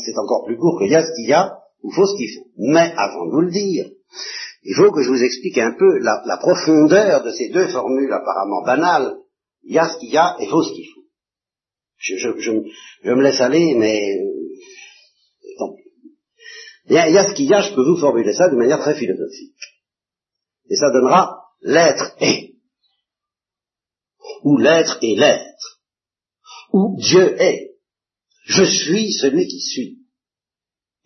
[0.06, 2.30] c'est encore plus court que y a ce qu'il y a, ou faut ce qu'il
[2.34, 2.48] faut.
[2.58, 3.86] Mais avant de vous le dire,
[4.64, 8.64] il faut que je vous explique un peu la, profondeur de ces deux formules apparemment
[8.64, 9.18] banales,
[9.64, 11.02] il y a ce qu'il y a et faut ce qu'il faut.
[11.98, 14.02] Je, je, me laisse aller, mais
[16.92, 18.96] il y, a, ce qu'il y a, je peux vous formuler ça de manière très
[18.96, 19.56] philosophique.
[20.70, 22.56] Et ça donnera l'être est.
[24.44, 25.80] Ou l'être est l'être.
[26.74, 27.76] Ou Dieu est.
[28.44, 30.00] Je suis celui qui suis.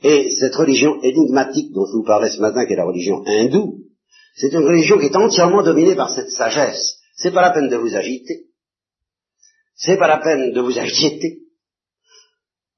[0.02, 3.84] Et cette religion énigmatique dont je vous parlais ce matin, qui est la religion hindoue,
[4.38, 7.00] c'est une religion qui est entièrement dominée par cette sagesse.
[7.16, 8.48] C'est pas la peine de vous agiter.
[9.76, 11.45] C'est pas la peine de vous inquiéter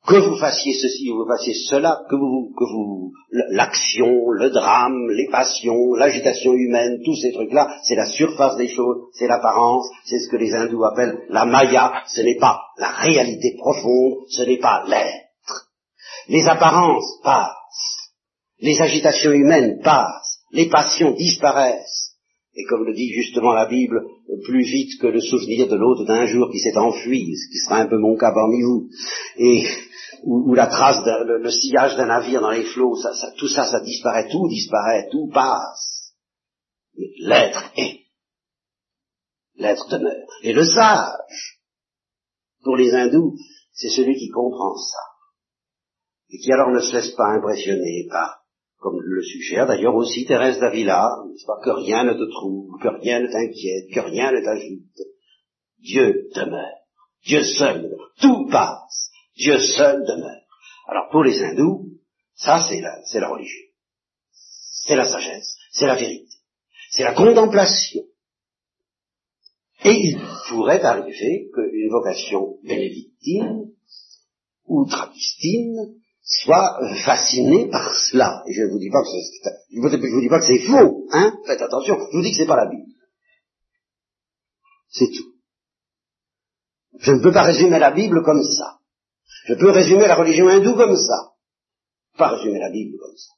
[0.07, 3.11] que vous fassiez ceci ou vous fassiez cela, que vous, que vous,
[3.51, 9.09] l'action, le drame, les passions, l'agitation humaine, tous ces trucs-là, c'est la surface des choses,
[9.13, 13.55] c'est l'apparence, c'est ce que les hindous appellent la maya, ce n'est pas la réalité
[13.57, 15.67] profonde, ce n'est pas l'être.
[16.29, 18.13] Les apparences passent,
[18.61, 22.15] les agitations humaines passent, les passions disparaissent,
[22.55, 24.03] et comme le dit justement la Bible,
[24.45, 27.81] plus vite que le souvenir de l'autre d'un jour qui s'est enfui, ce qui sera
[27.81, 28.89] un peu mon cas parmi vous.
[29.37, 29.63] Et
[30.23, 34.27] ou, la trace, le, sillage d'un navire dans les flots, ça, tout ça, ça disparaît,
[34.29, 36.13] tout disparaît, tout passe.
[36.97, 38.01] Mais l'être est.
[39.55, 40.27] L'être demeure.
[40.43, 41.59] Et le sage,
[42.63, 43.35] pour les hindous,
[43.73, 44.99] c'est celui qui comprend ça.
[46.29, 48.41] Et qui alors ne se laisse pas impressionner par,
[48.79, 51.09] comme le suggère d'ailleurs aussi Thérèse d'Avila,
[51.63, 54.83] que rien ne te trouble, que rien ne t'inquiète, que rien ne t'agite.
[55.79, 56.77] Dieu demeure.
[57.23, 57.89] Dieu seul
[58.19, 59.06] Tout passe.
[59.37, 60.41] Dieu seul demeure.
[60.87, 61.85] Alors pour les hindous,
[62.35, 63.65] ça c'est la, c'est la religion.
[64.85, 66.33] C'est la sagesse, c'est la vérité,
[66.91, 68.01] c'est la contemplation.
[69.83, 70.19] Et il
[70.49, 73.71] pourrait arriver qu'une vocation bénédictine
[74.65, 78.43] ou trappistine soit fascinée par cela.
[78.47, 81.37] Et je ne vous dis pas que c'est, vous dis pas que c'est faux, hein.
[81.45, 81.95] Faites attention.
[82.11, 82.91] Je vous dis que c'est pas la Bible.
[84.89, 85.33] C'est tout.
[86.99, 88.76] Je ne peux pas résumer la Bible comme ça.
[89.45, 91.33] Je peux résumer la religion hindoue comme ça.
[92.17, 93.33] Pas résumer la Bible comme ça.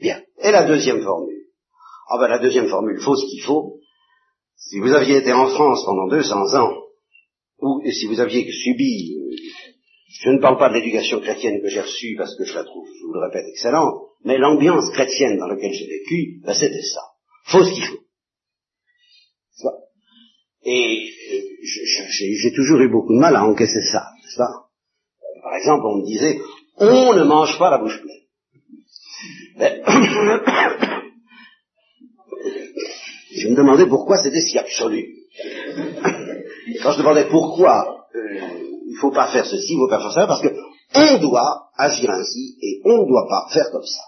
[0.00, 0.22] Bien.
[0.42, 1.46] Et la deuxième formule.
[2.10, 3.80] Ah ben la deuxième formule, faut ce qu'il faut.
[4.56, 6.74] Si vous aviez été en France pendant 200 ans,
[7.60, 9.16] ou si vous aviez subi,
[10.20, 12.88] je ne parle pas de l'éducation chrétienne que j'ai reçue parce que je la trouve,
[12.88, 13.94] je vous le répète, excellente,
[14.24, 17.02] mais l'ambiance chrétienne dans laquelle j'ai vécu, ben c'était ça.
[17.44, 17.98] Faut ce qu'il faut.
[20.70, 21.40] Et euh,
[22.40, 24.66] j'ai toujours eu beaucoup de mal à encaisser ça, n'est-ce pas?
[25.42, 26.38] Par exemple, on me disait,
[26.76, 28.16] on ne mange pas la bouche pleine.
[33.34, 35.06] je me demandais pourquoi c'était si absolu.
[36.82, 38.40] Quand je demandais pourquoi euh,
[38.86, 40.54] il ne faut pas faire ceci, il ne faut pas faire ça, parce que
[40.94, 44.02] on doit agir ainsi et on ne doit pas faire comme ça.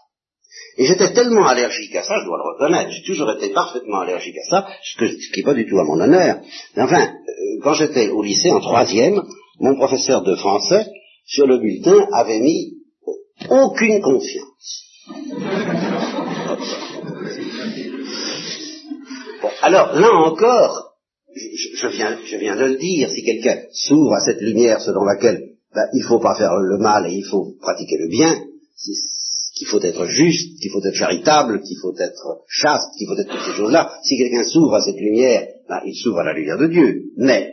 [0.76, 4.36] Et j'étais tellement allergique à ça, je dois le reconnaître, j'ai toujours été parfaitement allergique
[4.38, 6.38] à ça, ce, qui n'est pas du tout à mon honneur.
[6.76, 9.22] Mais enfin, euh, quand j'étais au lycée en troisième,
[9.58, 10.86] mon professeur de français,
[11.26, 12.78] sur le bulletin, avait mis
[13.48, 14.84] aucune confiance.
[19.42, 20.94] Bon, alors là encore,
[21.34, 25.50] je, viens, je viens de le dire, si quelqu'un s'ouvre à cette lumière selon laquelle
[25.74, 28.34] ben, il ne faut pas faire le mal et il faut pratiquer le bien,
[29.60, 33.28] qu'il faut être juste, qu'il faut être charitable, qu'il faut être chaste, qu'il faut être
[33.28, 36.56] toutes ces choses-là, si quelqu'un s'ouvre à cette lumière, ben, il s'ouvre à la lumière
[36.56, 37.02] de Dieu.
[37.18, 37.52] Mais,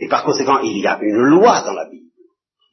[0.00, 2.06] et par conséquent, il y a une loi dans la Bible.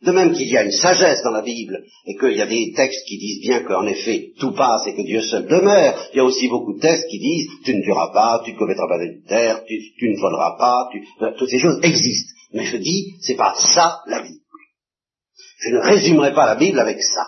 [0.01, 2.73] De même qu'il y a une sagesse dans la Bible, et qu'il y a des
[2.75, 6.19] textes qui disent bien qu'en effet tout passe et que Dieu seul demeure, il y
[6.19, 8.97] a aussi beaucoup de textes qui disent tu ne tueras pas, tu ne commettras pas
[8.97, 10.89] d'adultère, tu, tu ne voleras pas.
[11.21, 12.33] Euh, toutes ces choses existent.
[12.53, 14.41] Mais je dis, c'est pas ça la Bible.
[15.59, 17.27] Je ne résumerai pas la Bible avec ça.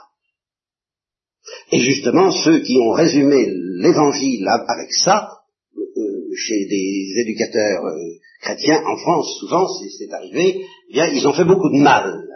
[1.71, 5.29] Et justement, ceux qui ont résumé l'évangile avec ça,
[5.77, 7.97] euh, chez des éducateurs euh,
[8.41, 12.27] chrétiens en France, souvent c'est arrivé, eh bien ils ont fait beaucoup de mal.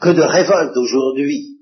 [0.00, 1.58] Que de révolte aujourd'hui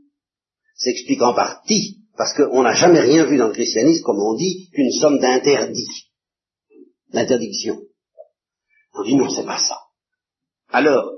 [0.76, 4.70] s'explique en partie parce qu'on n'a jamais rien vu dans le christianisme, comme on dit,
[4.72, 6.10] qu'une somme d'interdits,
[7.12, 7.80] d'interdiction.
[8.94, 9.78] On dit non, c'est pas ça.
[10.70, 11.12] Alors,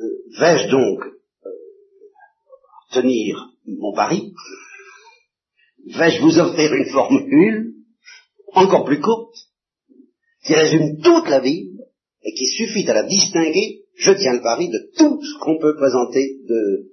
[0.00, 0.04] euh,
[0.38, 1.04] vais-je donc
[2.92, 4.32] tenir mon pari,
[5.86, 7.74] vais-je vous offrir une formule
[8.52, 9.36] encore plus courte,
[10.44, 11.82] qui résume toute la Bible
[12.22, 15.76] et qui suffit à la distinguer, je tiens le pari, de tout ce qu'on peut
[15.76, 16.92] présenter de,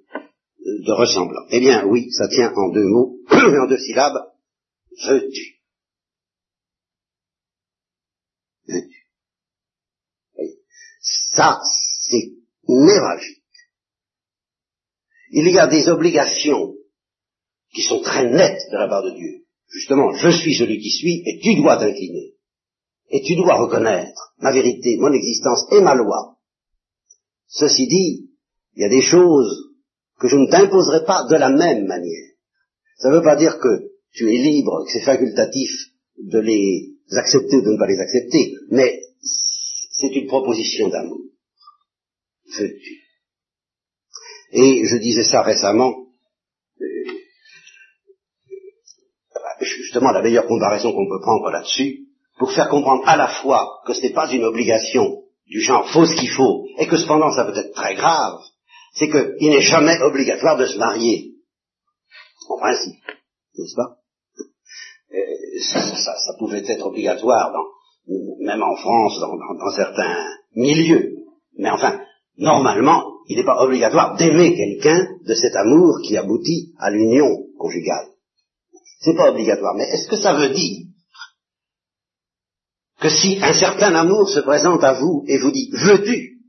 [0.85, 1.45] de ressemblant.
[1.49, 4.19] Eh bien oui, ça tient en deux mots, en deux syllabes,
[5.05, 5.59] veux-tu.
[8.67, 9.07] Veux-tu.
[11.35, 11.59] Ça,
[12.01, 12.31] c'est
[12.67, 13.42] névralgique
[15.33, 16.75] il y a des obligations
[17.73, 19.45] qui sont très nettes de la part de Dieu.
[19.67, 22.35] Justement, je suis celui qui suis et tu dois t'incliner.
[23.09, 26.37] Et tu dois reconnaître ma vérité, mon existence et ma loi.
[27.47, 28.29] Ceci dit,
[28.75, 29.71] il y a des choses
[30.19, 32.29] que je ne t'imposerai pas de la même manière.
[32.97, 35.71] Ça ne veut pas dire que tu es libre, que c'est facultatif
[36.17, 39.01] de les accepter ou de ne pas les accepter, mais
[39.91, 41.21] c'est une proposition d'amour.
[42.59, 43.02] Veux-tu
[44.53, 45.95] et je disais ça récemment,
[49.59, 53.93] justement la meilleure comparaison qu'on peut prendre là-dessus, pour faire comprendre à la fois que
[53.93, 57.45] ce n'est pas une obligation du genre faut ce qu'il faut, et que cependant ça
[57.45, 58.39] peut être très grave,
[58.93, 61.31] c'est qu'il n'est jamais obligatoire de se marier.
[62.49, 63.01] En principe,
[63.57, 63.97] n'est-ce pas?
[65.13, 65.59] Euh,
[65.95, 71.15] ça, pouvait être obligatoire, dans, même en France, dans certains milieux.
[71.57, 72.01] Mais enfin,
[72.37, 78.09] normalement, il n'est pas obligatoire d'aimer quelqu'un de cet amour qui aboutit à l'union conjugale.
[78.99, 79.75] C'est pas obligatoire.
[79.75, 80.87] Mais est-ce que ça veut dire
[82.99, 86.39] que si un certain amour se présente à vous et vous dit veux-tu,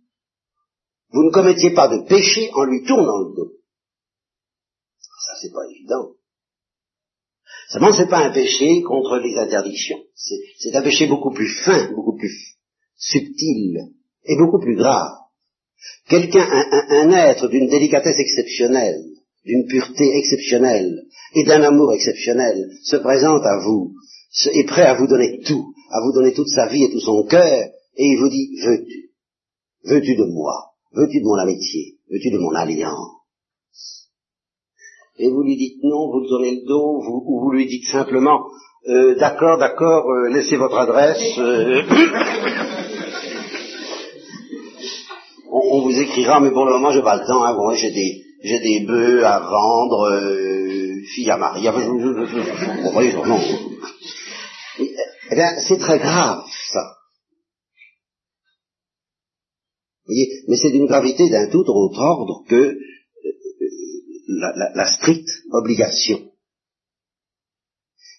[1.11, 3.53] vous ne commettiez pas de péché en lui tournant le dos?
[5.01, 6.11] Ça, c'est pas évident.
[7.71, 10.03] Seulement, c'est pas un péché contre les interdictions.
[10.15, 12.57] C'est un péché beaucoup plus fin, beaucoup plus
[12.97, 13.91] subtil
[14.25, 15.13] et beaucoup plus grave.
[16.09, 16.47] Quelqu'un,
[16.91, 19.01] un, être d'une délicatesse exceptionnelle,
[19.45, 23.93] d'une pureté exceptionnelle et d'un amour exceptionnel se présente à vous,
[24.53, 27.25] est prêt à vous donner tout, à vous donner toute sa vie et tout son
[27.25, 29.05] cœur, et il vous dit, veux-tu
[29.85, 34.09] Veux-tu de moi Veux-tu de mon amitié Veux-tu de mon alliance
[35.19, 38.47] Et vous lui dites non, vous tournez le dos, vous, ou vous lui dites simplement,
[38.89, 41.39] euh, d'accord, d'accord, euh, laissez votre adresse.
[41.39, 41.83] Euh,
[45.55, 47.45] on, vous écrira, mais pour le moment, j'ai pas le temps.
[47.45, 51.71] Hein, j'ai des, j'ai des bœufs à vendre, euh, fille à marier.
[51.71, 53.41] Bon, non.
[54.79, 56.43] Eh bien, c'est très grave,
[56.73, 56.97] ça.
[60.07, 62.77] Mais c'est d'une gravité d'un tout autre ordre que euh,
[64.29, 66.21] la, la, stricte obligation.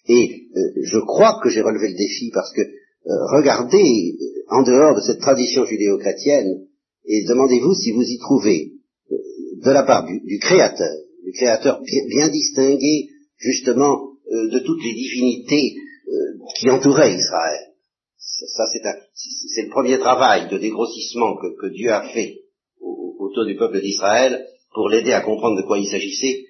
[0.08, 4.16] Et euh, je crois que j'ai relevé le défi parce que euh, regardez,
[4.48, 6.66] en dehors de cette tradition judéo-chrétienne,
[7.06, 8.72] et demandez-vous si vous y trouvez,
[9.10, 9.16] euh,
[9.64, 10.92] de la part du, Créateur,
[11.24, 15.76] du Créateur bien, distingué justement euh, de toutes les divinités
[16.08, 17.72] euh, qui entouraient Israël.
[18.18, 22.40] Ça, c'est le premier travail de dégrossissement que, Dieu a fait
[22.80, 26.44] autour du peuple d'Israël pour l'aider à comprendre de quoi il s'agissait.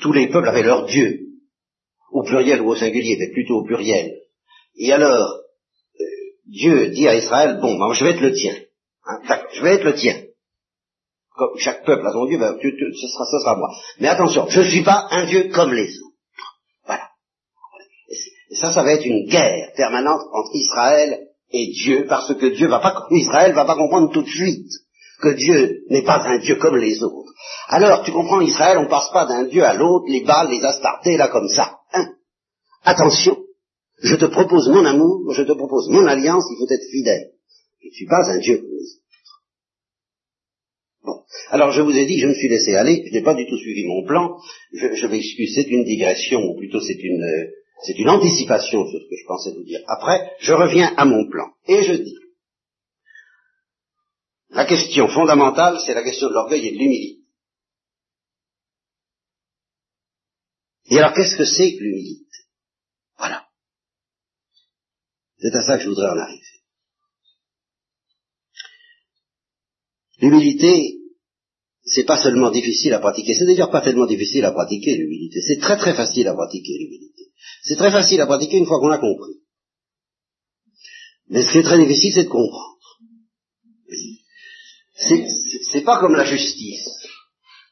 [0.00, 1.28] Tous les peuples avaient leur Dieu.
[2.10, 4.20] au pluriel ou au singulier, mais plutôt au pluriel.
[4.76, 5.41] Et alors,
[6.52, 8.54] Dieu dit à Israël, bon, ben, je vais être le tien.
[9.06, 9.20] Hein,
[9.54, 10.20] je vais être le tien.
[11.34, 13.70] Comme chaque peuple a son Dieu, ben, ce, sera, ce sera moi.
[13.98, 16.16] Mais attention, je ne suis pas un Dieu comme les autres.
[16.84, 17.08] Voilà.
[18.50, 21.20] Et ça, ça va être une guerre permanente entre Israël
[21.52, 24.68] et Dieu, parce que Dieu va pas, Israël va pas comprendre tout de suite
[25.22, 27.32] que Dieu n'est pas un Dieu comme les autres.
[27.68, 31.16] Alors, tu comprends, Israël, on passe pas d'un Dieu à l'autre, les balles, les astartés,
[31.16, 31.78] là, comme ça.
[31.94, 32.08] Hein
[32.84, 33.38] Attention,
[34.02, 37.32] je te propose mon amour, je te propose mon alliance, il faut être fidèle.
[37.80, 39.42] Je ne suis pas un Dieu comme les autres.
[41.04, 41.22] Bon.
[41.50, 43.56] Alors, je vous ai dit, je me suis laissé aller, je n'ai pas du tout
[43.56, 44.36] suivi mon plan,
[44.72, 47.52] je, je m'excuse, c'est une digression, ou plutôt c'est une,
[47.84, 49.80] c'est une anticipation sur ce que je pensais vous dire.
[49.86, 51.48] Après, je reviens à mon plan.
[51.66, 52.16] Et je dis,
[54.50, 57.22] la question fondamentale, c'est la question de l'orgueil et de l'humilité.
[60.90, 62.26] Et alors, qu'est-ce que c'est que l'humilité
[63.16, 63.46] Voilà.
[65.42, 66.40] C'est à ça que je voudrais en arriver.
[70.20, 70.98] L'humilité,
[71.82, 75.58] c'est pas seulement difficile à pratiquer, c'est d'ailleurs pas tellement difficile à pratiquer l'humilité, c'est
[75.58, 77.32] très très facile à pratiquer l'humilité.
[77.64, 79.42] C'est très facile à pratiquer une fois qu'on l'a compris.
[81.28, 82.78] Mais ce qui est très difficile, c'est de comprendre.
[85.72, 86.86] C'est pas comme la justice.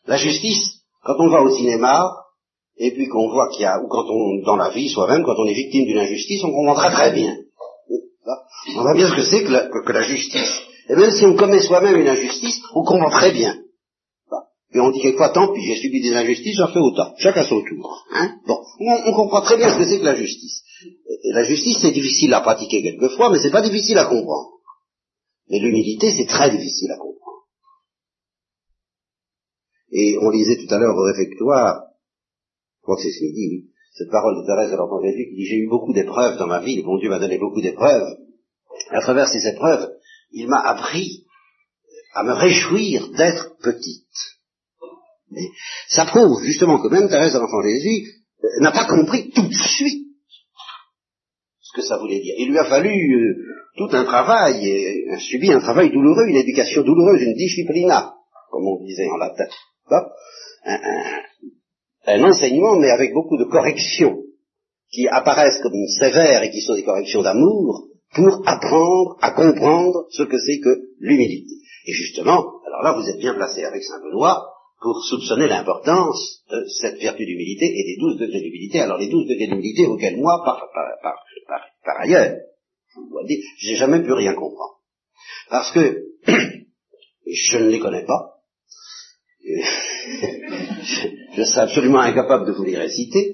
[0.06, 2.10] La justice, quand on va au cinéma,
[2.78, 5.36] et puis qu'on voit qu'il y a, ou quand on, dans la vie soi-même, quand
[5.38, 7.36] on est victime d'une injustice, on comprend très très bien.
[8.26, 10.60] On voit bien ce que c'est que la, justice.
[10.88, 13.56] Et même si on commet soi-même une injustice, on comprend très bien.
[14.72, 17.14] Et on dit quelquefois, tant pis, j'ai subi des injustices, j'en fais autant.
[17.18, 18.04] Chacun son tour.
[18.12, 20.62] Hein bon, on, comprend très bien ce que c'est que la justice.
[21.32, 24.60] La justice, c'est difficile à pratiquer quelquefois, mais c'est pas difficile à comprendre.
[25.48, 27.48] Mais l'humilité, c'est très difficile à comprendre.
[29.90, 31.82] Et on lisait tout à l'heure au réfectoire,
[32.78, 35.46] je crois que c'est ce dit, cette parole de Thérèse de l'Enfant Jésus qui dit
[35.46, 38.16] J'ai eu beaucoup d'épreuves dans ma vie, bon Dieu m'a donné beaucoup d'épreuves.
[38.90, 39.90] À travers ces épreuves,
[40.32, 41.26] il m'a appris
[42.14, 44.06] à me réjouir d'être petite.
[45.30, 45.46] Mais
[45.88, 48.06] ça prouve justement que même Thérèse de l'Enfant Jésus
[48.42, 50.08] euh, n'a pas compris tout de suite
[51.60, 52.34] ce que ça voulait dire.
[52.38, 53.34] Il lui a fallu euh,
[53.76, 58.14] tout un travail, et, subi un travail douloureux, une éducation douloureuse, une disciplina,
[58.50, 59.46] comme on disait en latin
[62.06, 64.18] enseignement, mais avec beaucoup de corrections,
[64.90, 70.24] qui apparaissent comme sévères et qui sont des corrections d'amour, pour apprendre à comprendre ce
[70.24, 71.54] que c'est que l'humilité.
[71.86, 76.64] Et justement, alors là, vous êtes bien placé avec Saint Benoît pour soupçonner l'importance de
[76.80, 78.80] cette vertu d'humilité et des douze degrés d'humilité.
[78.80, 82.36] Alors les douze degrés d'humilité auxquels moi, par, par, ailleurs,
[82.94, 84.80] je dois dire, j'ai jamais pu rien comprendre.
[85.50, 88.38] Parce que je ne les connais pas,
[91.36, 93.32] je serais absolument incapable de vous les réciter,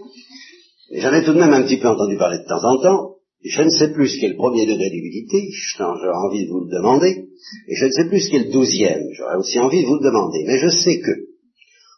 [0.91, 3.17] mais j'en ai tout de même un petit peu entendu parler de temps en temps,
[3.45, 6.77] je ne sais plus ce qu'est le premier degré d'humilité, j'aurais envie de vous le
[6.77, 7.29] demander,
[7.69, 10.05] et je ne sais plus ce qu'est le douzième, j'aurais aussi envie de vous le
[10.05, 11.13] demander, mais je sais que,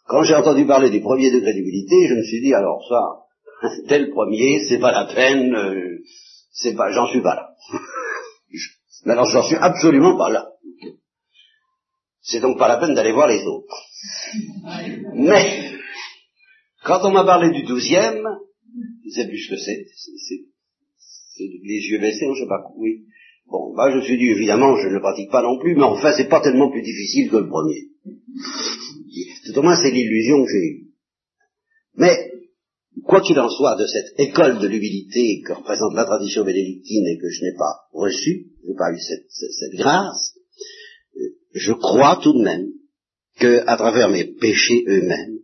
[0.07, 4.09] quand j'ai entendu parler du premier degré d'humilité, je me suis dit, alors ça, tel
[4.11, 5.99] premier, c'est pas la peine, euh,
[6.51, 7.49] c'est pas, j'en suis pas là.
[9.05, 10.49] alors j'en suis absolument pas là.
[12.21, 13.75] C'est donc pas la peine d'aller voir les autres.
[15.13, 15.78] Mais,
[16.83, 18.25] quand on m'a parlé du douzième,
[19.05, 19.85] je sais plus ce que c'est,
[20.27, 23.05] c'est les yeux baissés, je sais pas, oui.
[23.47, 25.83] Bon, bah je me suis dit, évidemment, je ne le pratique pas non plus, mais
[25.83, 27.89] enfin, c'est pas tellement plus difficile que le premier.
[29.45, 30.87] Tout au moins, c'est l'illusion que j'ai eue.
[31.95, 32.31] Mais,
[33.03, 37.17] quoi qu'il en soit de cette école de l'humilité que représente la tradition bénédictine et
[37.17, 40.37] que je n'ai pas reçue, je n'ai pas eu cette grâce,
[41.53, 42.67] je crois tout de même
[43.39, 45.39] que, à travers mes péchés eux-mêmes,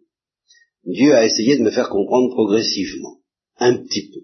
[0.85, 3.17] Dieu a essayé de me faire comprendre progressivement,
[3.57, 4.21] un petit peu,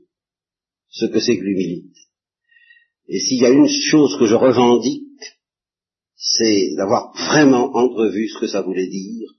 [0.89, 1.99] ce que c'est que l'humilité.
[3.07, 5.07] Et s'il y a une chose que je revendique,
[6.15, 9.29] c'est d'avoir vraiment entrevu ce que ça voulait dire,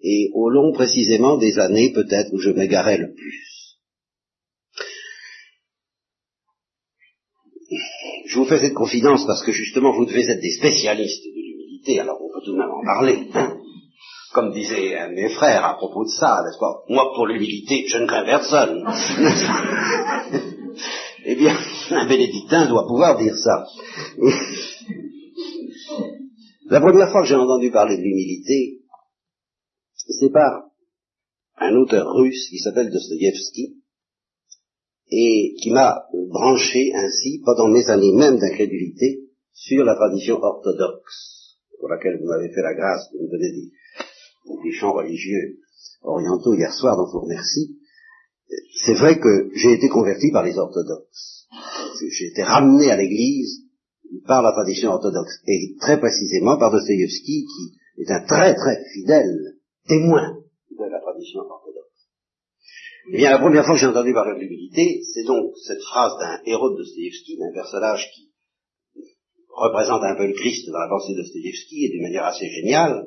[0.00, 3.78] et au long précisément des années peut-être où je m'égarais le plus.
[8.26, 11.24] Je vous fais cette confidence parce que justement vous devez être des spécialistes
[11.98, 13.28] alors on peut tout de même en parler.
[13.34, 13.58] Hein.
[14.32, 16.84] Comme disait un de mes frères à propos de ça, n'est-ce pas?
[16.88, 18.82] Moi, pour l'humilité, je ne crains personne.
[21.26, 21.54] eh bien,
[21.90, 23.66] un bénédictin doit pouvoir dire ça.
[26.66, 28.80] La première fois que j'ai entendu parler de l'humilité,
[29.94, 30.62] c'est par
[31.58, 33.82] un auteur russe qui s'appelle Dostoïevski,
[35.12, 41.90] et qui m'a branché ainsi pendant mes années même d'incrédulité sur la tradition orthodoxe pour
[41.90, 43.70] laquelle vous m'avez fait la grâce de me donner des,
[44.72, 45.58] chants religieux
[46.02, 47.78] orientaux hier soir, donc je vous remercie.
[48.84, 51.46] c'est vrai que j'ai été converti par les orthodoxes.
[52.10, 53.62] J'ai été ramené à l'Église
[54.26, 59.56] par la tradition orthodoxe, et très précisément par Dostoïevski, qui est un très très fidèle
[59.86, 60.38] témoin
[60.70, 61.72] de la tradition orthodoxe.
[63.10, 66.12] Eh bien, la première fois que j'ai entendu parler de l'humilité, c'est donc cette phrase
[66.18, 68.30] d'un héros de Dostoïevski, d'un personnage qui
[69.48, 73.06] représente un peu le Christ dans la pensée de Dostoïevski, et d'une manière assez géniale,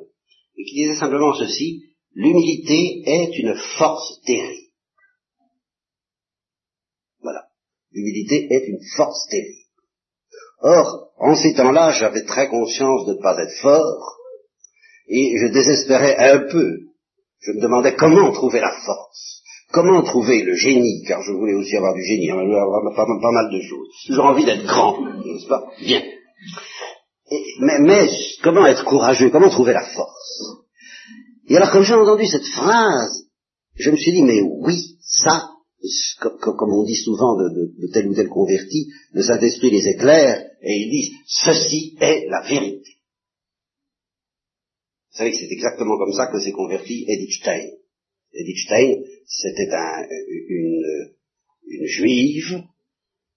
[0.56, 1.82] et qui disait simplement ceci,
[2.14, 4.70] l'humilité est une force terrible.
[7.22, 7.44] Voilà.
[7.92, 9.66] L'humilité est une force terrible.
[10.60, 14.16] Or, en ces temps-là, j'avais très conscience de ne pas être fort,
[15.08, 16.78] et je désespérais un peu.
[17.40, 19.42] Je me demandais comment trouver la force,
[19.72, 23.32] comment trouver le génie, car je voulais aussi avoir du génie, hein, avoir pas, pas,
[23.32, 23.88] mal de choses.
[24.08, 25.64] J'ai envie d'être grand, n'est-ce pas?
[25.80, 26.02] Bien.
[27.60, 28.08] mais, mais
[28.42, 30.25] comment être courageux, comment trouver la force?
[31.48, 33.26] Et alors, quand j'ai entendu cette phrase,
[33.74, 35.50] je me suis dit, mais oui, ça,
[36.40, 40.90] comme on dit souvent de, tel ou tel converti, le Saint-Esprit les éclaire et ils
[40.90, 42.90] disent ceci est la vérité.
[45.12, 47.68] Vous savez que c'est exactement comme ça que s'est converti Edith Stein.
[48.32, 49.68] Edith Stein, c'était
[50.48, 50.82] une,
[51.86, 52.62] juive,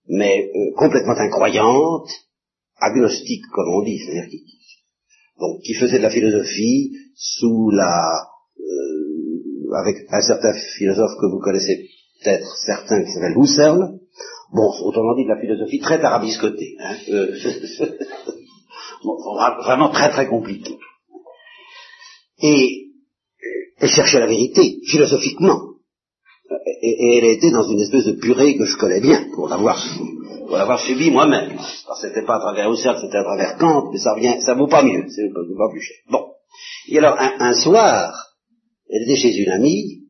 [0.07, 2.09] mais euh, complètement incroyante,
[2.77, 4.58] agnostique comme on dit, c'est-à-dire qui,
[5.39, 8.27] donc, qui faisait de la philosophie sous la,
[8.59, 11.89] euh, avec un certain philosophe que vous connaissez
[12.21, 13.99] peut-être certains qui s'appelle Husserl.
[14.51, 16.75] Bon, autrement dit de la philosophie très tarabiscotée.
[16.79, 17.35] Hein, euh,
[19.63, 20.77] vraiment très très compliqué.
[22.41, 22.87] Et
[23.79, 25.61] elle cherchait la vérité, philosophiquement.
[26.81, 29.77] Et, elle était dans une espèce de purée que je connais bien, pour l'avoir
[30.57, 31.57] l'avoir subi moi-même.
[32.01, 34.83] C'était pas à travers Husserl, c'était à travers Kant, mais ça vient, ça vaut pas
[34.83, 35.97] mieux, c'est pas, plus cher.
[36.09, 36.25] Bon.
[36.89, 38.13] Et alors, un, un soir,
[38.89, 40.03] elle était chez une amie,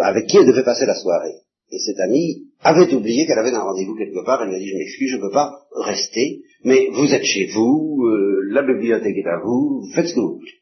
[0.00, 1.34] avec qui elle devait passer la soirée.
[1.70, 4.68] Et cette amie avait oublié qu'elle avait un rendez-vous quelque part, elle lui a dit,
[4.68, 5.50] je m'excuse, je ne peux pas
[5.84, 10.20] rester, mais vous êtes chez vous, euh, la bibliothèque est à vous, faites ce que
[10.20, 10.52] vous voulez.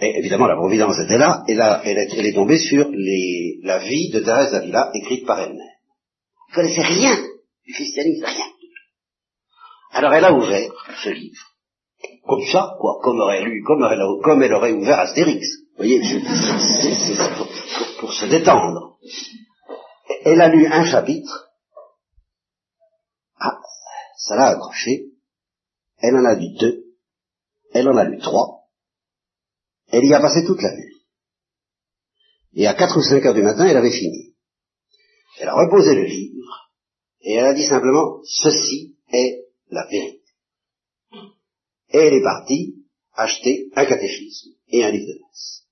[0.00, 4.10] Et évidemment, la Providence était là, et là, elle, est, tombée sur les, la vie
[4.10, 5.73] de Thérèse d'Avila, écrite par elle-même.
[6.54, 7.16] Ne connaissait rien
[7.66, 8.46] du christianisme, rien.
[9.90, 10.70] Alors elle a ouvert
[11.02, 11.42] ce livre.
[12.24, 13.82] Comme ça, quoi, comme, aurait lu, comme
[14.42, 15.44] elle aurait ouvert Astérix.
[15.72, 16.20] Vous voyez, c'est
[17.36, 17.48] pour,
[17.98, 18.98] pour, se détendre.
[20.24, 21.48] Elle a lu un chapitre.
[23.40, 23.58] Ah,
[24.16, 25.06] ça l'a accroché.
[25.98, 26.84] Elle en a lu deux.
[27.72, 28.68] Elle en a lu trois.
[29.88, 31.02] Elle y a passé toute la nuit.
[32.52, 34.33] Et à quatre ou cinq heures du matin, elle avait fini.
[35.38, 36.70] Elle a reposé le livre
[37.22, 40.20] et elle a dit simplement, ceci est la vérité.
[41.92, 42.74] Et elle est partie
[43.14, 45.64] acheter un catéchisme et un livre de messe.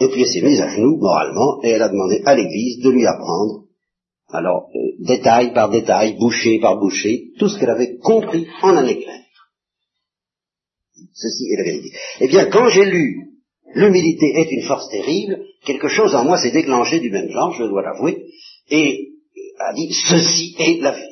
[0.00, 2.90] Et puis elle s'est mise à genoux, moralement, et elle a demandé à l'Église de
[2.90, 3.64] lui apprendre,
[4.28, 8.86] alors, euh, détail par détail, boucher par boucher, tout ce qu'elle avait compris en un
[8.86, 9.24] éclair.
[11.14, 11.92] Ceci est la vérité.
[12.20, 13.30] Eh bien, quand j'ai lu
[13.74, 17.64] L'humilité est une force terrible, quelque chose en moi s'est déclenché du même genre, je
[17.64, 18.26] dois l'avouer,
[18.68, 19.10] et
[19.58, 21.10] a dit, ceci est la vérité.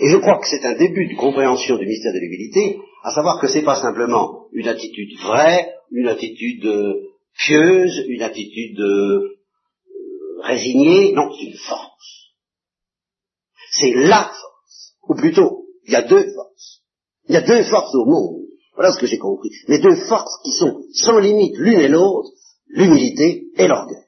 [0.00, 3.40] Et je crois que c'est un début de compréhension du mystère de l'humilité, à savoir
[3.40, 6.94] que ce n'est pas simplement une attitude vraie, une attitude euh,
[7.46, 9.38] pieuse, une attitude euh,
[10.42, 12.32] résignée, non, c'est une force.
[13.72, 14.94] C'est la force.
[15.08, 16.82] Ou plutôt, il y a deux forces.
[17.28, 18.47] Il y a deux forces au monde.
[18.78, 19.50] Voilà ce que j'ai compris.
[19.66, 22.30] Mais deux forces qui sont sans limite l'une et l'autre,
[22.68, 24.04] l'humilité et l'orgueil.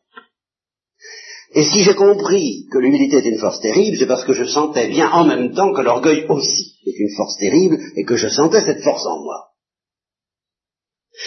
[1.56, 4.86] Et si j'ai compris que l'humilité est une force terrible, c'est parce que je sentais
[4.86, 8.60] bien en même temps que l'orgueil aussi est une force terrible et que je sentais
[8.60, 9.48] cette force en moi.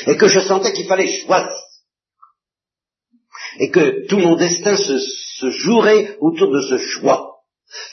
[0.08, 1.52] Et que je sentais qu'il fallait choisir.
[3.60, 7.42] Et que tout mon destin se, se jouerait autour de ce choix.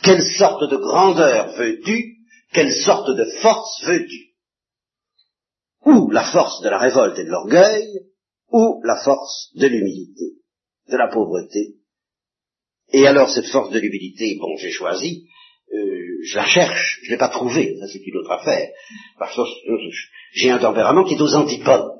[0.05, 2.19] Quelle sorte de grandeur veux-tu?
[2.53, 4.30] Quelle sorte de force veux-tu?
[5.85, 7.89] Ou la force de la révolte et de l'orgueil,
[8.53, 10.37] ou la force de l'humilité,
[10.91, 11.81] de la pauvreté
[12.93, 15.27] et alors cette force de l'humilité, bon, j'ai choisi,
[15.73, 18.69] euh, je la cherche, je ne l'ai pas trouvée, ça c'est une autre affaire.
[19.19, 19.43] Parce que
[20.33, 21.93] j'ai un tempérament qui est aux antipodes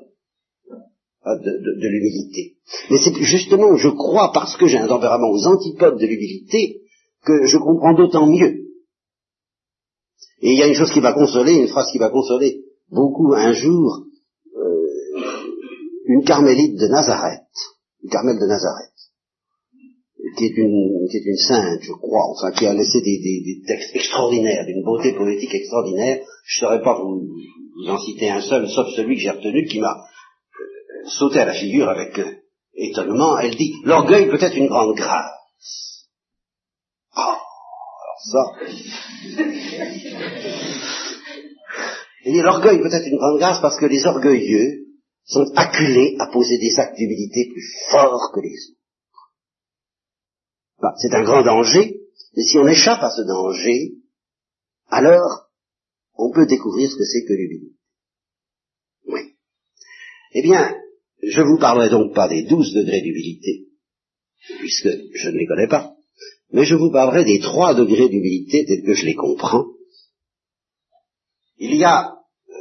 [1.23, 2.57] hein, de, l'humilité.
[2.89, 6.81] Mais c'est justement, je crois, parce que j'ai un tempérament aux antipodes de l'humilité,
[7.23, 8.57] que je comprends d'autant mieux.
[10.41, 13.33] Et il y a une chose qui va consoler, une phrase qui va consoler beaucoup
[13.33, 14.05] un jour,
[14.55, 14.85] euh,
[16.05, 17.41] une carmélite de Nazareth,
[18.03, 18.91] une carmel de Nazareth
[20.37, 23.41] qui est une, qui est une sainte, je crois, enfin, qui a laissé des, des,
[23.43, 26.19] des textes extraordinaires, d'une beauté poétique extraordinaire.
[26.45, 27.21] Je ne saurais pas vous,
[27.75, 30.05] vous, en citer un seul, sauf celui que j'ai retenu, qui m'a,
[31.05, 32.31] sauter à la figure avec euh,
[32.75, 33.37] étonnement.
[33.39, 36.07] Elle dit, l'orgueil peut être une grande grâce.
[37.13, 37.37] Ah,
[38.01, 38.43] alors ça.
[42.25, 44.85] L'orgueil peut être une grande grâce parce que les orgueilleux
[45.25, 48.81] sont acculés à poser des actes d'humilité plus forts que les autres.
[50.81, 52.01] Bah, c'est un grand danger,
[52.35, 53.93] mais si on échappe à ce danger,
[54.87, 55.49] alors
[56.15, 57.77] on peut découvrir ce que c'est que l'humilité.
[59.07, 59.35] Oui.
[60.33, 60.75] Eh bien,
[61.23, 63.67] je vous parlerai donc pas des douze degrés d'humilité,
[64.59, 65.95] puisque je ne les connais pas,
[66.51, 69.65] mais je vous parlerai des trois degrés d'humilité tels que je les comprends.
[71.63, 72.53] Il y a euh,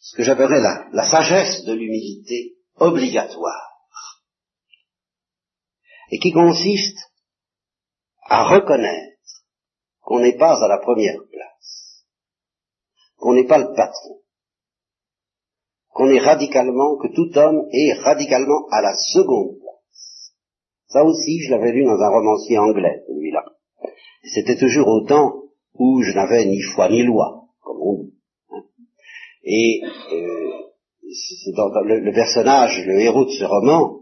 [0.00, 3.80] ce que j'appellerais la, la sagesse de l'humilité obligatoire,
[6.10, 6.98] et qui consiste
[8.28, 9.16] à reconnaître
[10.02, 12.04] qu'on n'est pas à la première place,
[13.16, 14.20] qu'on n'est pas le patron,
[15.88, 20.34] qu'on est radicalement, que tout homme est radicalement à la seconde place.
[20.88, 23.46] Ça aussi, je l'avais lu dans un romancier anglais, celui-là.
[24.24, 28.12] C'était toujours au temps où je n'avais ni foi ni loi, comme on.
[29.44, 29.80] Et
[30.12, 30.52] euh,
[31.02, 34.00] le, personnage, le héros de ce roman,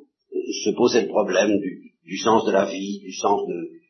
[0.64, 3.80] se posait le problème du, sens de la vie, du sens de,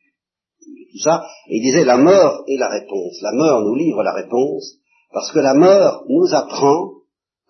[0.91, 3.21] tout ça, et il disait la mort est la réponse.
[3.21, 4.75] La mort nous livre la réponse,
[5.11, 6.91] parce que la mort nous apprend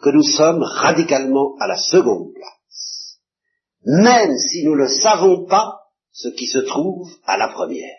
[0.02, 3.20] que nous sommes radicalement à la seconde place,
[3.86, 5.82] même si nous ne savons pas
[6.12, 7.97] ce qui se trouve à la première.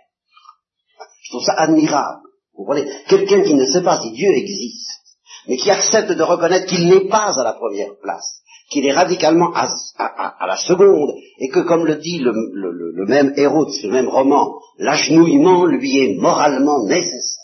[1.23, 2.23] Je trouve ça admirable.
[2.55, 5.02] Vous voyez, quelqu'un qui ne sait pas si Dieu existe,
[5.49, 9.53] mais qui accepte de reconnaître qu'il n'est pas à la première place, qu'il est radicalement
[9.55, 14.61] à, la seconde, et que, comme le dit le, même héros de ce même roman,
[14.79, 17.43] l'agenouillement lui est moralement nécessaire.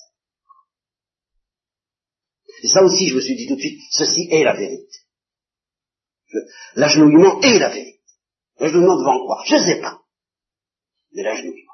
[2.62, 4.98] Et ça aussi, je me suis dit tout de suite, ceci est la vérité.
[6.74, 8.00] L'agenouillement est la vérité.
[8.58, 9.42] L'agenouillement devant quoi?
[9.46, 10.00] Je ne sais pas.
[11.12, 11.72] Mais l'agenouillement.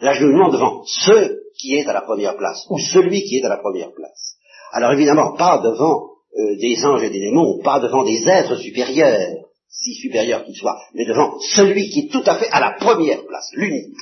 [0.00, 3.56] L'agenouillement devant ce qui est à la première place, ou celui qui est à la
[3.56, 4.35] première place.
[4.72, 9.46] Alors évidemment, pas devant euh, des anges et des démons, pas devant des êtres supérieurs,
[9.68, 13.24] si supérieurs qu'ils soient, mais devant celui qui est tout à fait à la première
[13.26, 13.96] place, l'unique.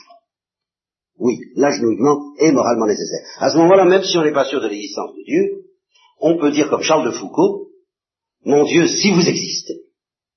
[1.19, 3.25] Oui, l'agenouillement est moralement nécessaire.
[3.39, 5.65] À ce moment-là, même si on n'est pas sûr de l'existence de Dieu,
[6.21, 7.69] on peut dire comme Charles de Foucault,
[8.45, 9.83] mon Dieu, si vous existez,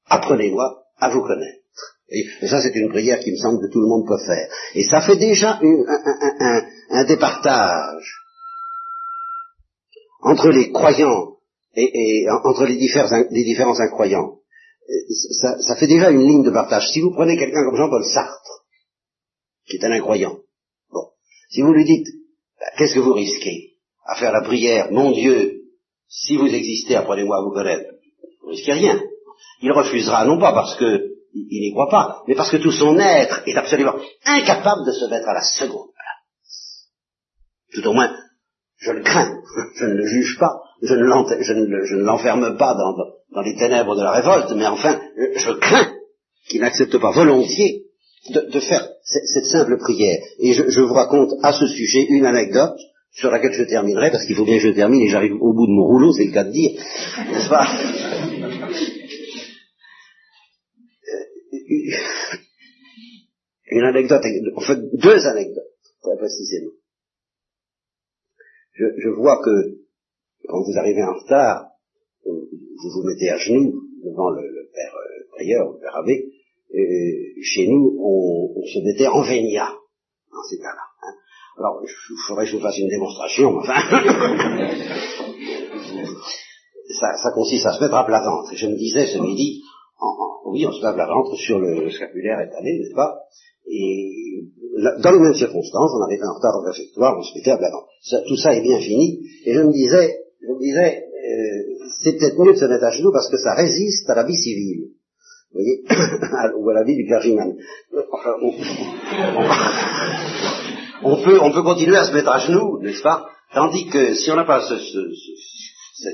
[0.05, 1.63] apprenez-moi à vous connaître.
[2.09, 4.49] Et, ça, c'est une prière qui me semble que tout le monde peut faire.
[4.75, 5.59] Et ça fait déjà
[6.89, 8.26] un départage
[10.27, 11.37] entre les croyants
[11.75, 14.39] et, entre les, différents incroyants.
[15.41, 16.89] Ça, ça, fait déjà une ligne de partage.
[16.89, 18.65] Si vous prenez quelqu'un comme Jean-Paul Sartre,
[19.67, 20.37] qui est un incroyant,
[20.91, 21.07] bon,
[21.49, 22.07] si vous lui dites,
[22.59, 23.73] bah, qu'est-ce que vous risquez
[24.05, 25.63] à faire la prière, mon Dieu,
[26.07, 27.91] si vous existez, apprenez-moi à vous connaître,
[28.41, 29.01] vous risquez rien.
[29.61, 32.97] Il refusera, non pas parce que il n'y croit pas, mais parce que tout son
[32.97, 36.89] être est absolument incapable de se mettre à la seconde place.
[37.73, 38.15] Tout au moins,
[38.79, 39.41] je le crains,
[39.75, 44.51] je ne le juge pas, je ne l'enferme pas dans, les ténèbres de la révolte,
[44.55, 44.99] mais enfin,
[45.35, 45.93] je crains
[46.49, 47.83] qu'il n'accepte pas volontiers
[48.29, 50.17] de, faire cette, simple prière.
[50.39, 52.77] Et je, vous raconte à ce sujet une anecdote
[53.11, 55.65] sur laquelle je terminerai, parce qu'il faut bien que je termine et j'arrive au bout
[55.65, 56.71] de mon rouleau, c'est le cas de dire,
[57.31, 57.67] n'est-ce pas?
[63.69, 64.21] Une anecdote,
[64.55, 65.63] en fait deux anecdotes,
[66.01, 66.71] très précisément.
[68.77, 69.77] Je vois que
[70.47, 71.67] quand vous arrivez en retard,
[72.25, 74.41] vous vous mettez à genoux devant le,
[74.73, 76.31] père euh, prieur, le père abbé,
[77.41, 79.69] chez nous, on, se mettait en vénia
[80.31, 80.81] dans ces cas-là.
[81.03, 81.13] Hein.
[81.57, 81.89] Alors, il
[82.27, 83.79] faudrait que je vous fasse une démonstration, enfin.
[86.99, 88.51] ça, consiste à se mettre à plat ventre.
[88.53, 89.63] Je me disais ce midi,
[90.51, 93.19] oui, on se à plat ventre sur le, scapulaire étalé, n'est-ce pas?
[93.69, 94.45] Et
[95.03, 97.89] dans les mêmes circonstances, on arrivait en retard au réfectoire, on se mettait à ventre.
[98.27, 99.19] tout ça est bien fini.
[99.45, 102.91] Et je me disais, je me disais, euh, c'est peut-être mieux de se mettre à
[102.91, 104.91] genoux parce que ça résiste à la vie civile.
[105.51, 105.83] Vous voyez
[106.57, 107.55] Ou à la vie du clergyman.
[111.03, 113.27] On, peut, on peut continuer à se mettre à genoux, n'est-ce pas?
[113.53, 114.75] Tandis que si on n'a pas ce,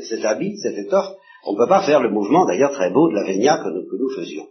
[0.09, 1.13] cet, habit, cette étoffe,
[1.45, 3.83] on ne peut pas faire le mouvement d'ailleurs très beau de la vénia que nous,
[3.89, 4.47] que nous faisions.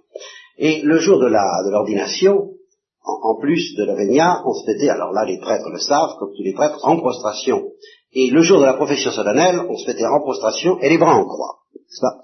[0.58, 2.50] Et le jour de l'ordination,
[3.04, 6.32] en, plus de la vénia, on se mettait, alors là les prêtres le savent, comme
[6.36, 7.70] tous les prêtres, en prostration.
[8.12, 11.16] Et le jour de la profession solennelle, on se mettait en prostration et les bras
[11.16, 11.60] en croix.
[11.88, 12.20] C'est pas,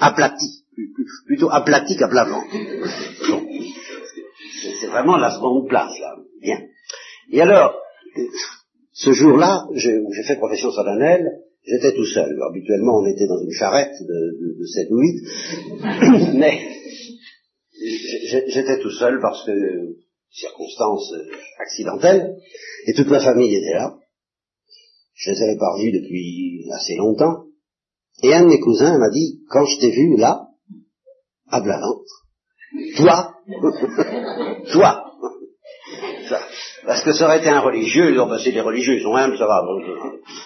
[0.00, 0.64] aplati,
[1.26, 2.26] plutôt aplati qu'à plat
[4.80, 6.16] C'est vraiment la seconde place, là.
[6.40, 6.58] Bien.
[7.30, 7.74] Et alors,
[8.92, 11.26] ce jour-là, j'ai fait profession solennelle,
[11.66, 12.38] J'étais tout seul.
[12.48, 16.34] Habituellement, on était dans une charrette de, de, 7 ou 8.
[16.38, 16.60] Mais
[18.48, 19.96] j'étais tout seul parce que
[20.30, 21.12] circonstances
[21.58, 22.36] accidentelles.
[22.86, 23.98] Et toute ma famille était là.
[25.14, 27.46] Je les avais pas revus depuis assez longtemps.
[28.22, 30.46] Et un de mes cousins m'a dit, quand je t'ai vu là,
[31.48, 32.06] à Blavante,
[32.96, 33.34] toi,
[34.72, 35.02] toi,
[36.86, 39.36] parce que ça aurait été un religieux, ils ont passé des religieux, ils sont humbles,
[39.36, 39.64] ça va.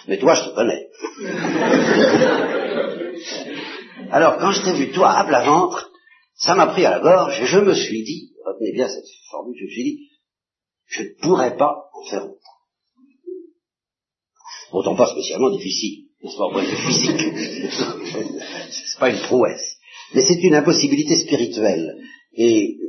[0.07, 0.87] Mais toi, je te connais.
[4.11, 5.91] Alors, quand je t'ai vu, toi, à plat ventre,
[6.35, 9.55] ça m'a pris à la gorge et je me suis dit, retenez bien cette formule,
[9.59, 10.09] je me suis dit,
[10.87, 12.39] je ne pourrais pas en faire autant.
[14.71, 17.21] Autant pas spécialement difficile, n'est-ce pas, au point de vue physique.
[18.71, 19.77] c'est pas une prouesse.
[20.15, 21.99] Mais c'est une impossibilité spirituelle.
[22.33, 22.79] Et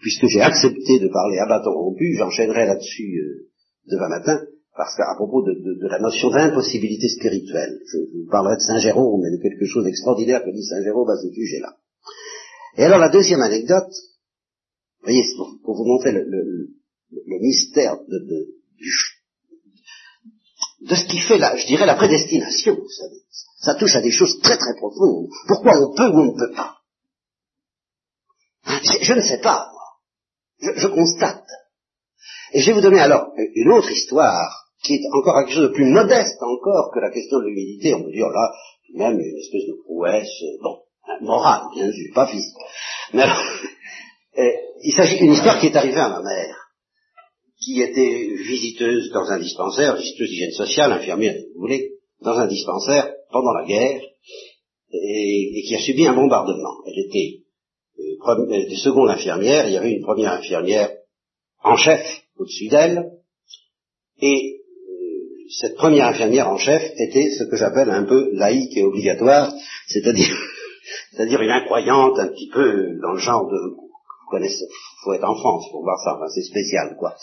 [0.00, 3.48] puisque j'ai accepté de parler à bâton rompu, j'enchaînerai là-dessus euh,
[3.86, 4.40] demain matin,
[4.76, 9.36] parce qu'à propos de, la notion d'impossibilité spirituelle, je, vous parlerai de Saint Jérôme et
[9.36, 11.76] de quelque chose d'extraordinaire que dit Saint Jérôme à ce sujet-là.
[12.76, 13.92] Et alors la deuxième anecdote,
[15.02, 16.70] voyez, pour, vous montrer le,
[17.40, 18.18] mystère de,
[20.88, 23.20] de, ce qui fait, la, je dirais, la prédestination, vous savez.
[23.58, 25.28] Ça touche à des choses très très profondes.
[25.46, 26.76] Pourquoi on peut ou on ne peut pas?
[29.02, 29.70] Je ne sais pas.
[30.60, 31.44] Je, constate.
[32.52, 35.74] Et je vais vous donner alors une autre histoire qui est encore quelque chose de
[35.74, 37.94] plus modeste encore que la question de l'humilité.
[37.94, 38.50] On peut dire là,
[38.94, 40.78] même une espèce de prouesse, bon,
[41.22, 42.54] morale, bien sûr, pas physique.
[43.12, 43.42] Mais alors,
[44.82, 46.56] il s'agit d'une histoire qui est arrivée à ma mère,
[47.62, 51.92] qui était visiteuse dans un dispensaire, visiteuse d'hygiène sociale, infirmière, si vous voulez,
[52.22, 54.02] dans un dispensaire pendant la guerre,
[54.92, 56.82] et, et qui a subi un bombardement.
[56.86, 57.42] Elle était
[58.48, 60.90] des secondes infirmières, il y avait une première infirmière
[61.62, 62.00] en chef
[62.38, 63.04] au-dessus d'elle,
[64.20, 68.82] et euh, cette première infirmière en chef était ce que j'appelle un peu laïque et
[68.82, 69.52] obligatoire,
[69.88, 70.34] c'est-à-dire
[71.12, 73.90] c'est-à-dire une incroyante un petit peu dans le genre de vous
[74.30, 74.66] connaissez,
[75.02, 77.16] faut être en France pour voir ça, c'est spécial quoi.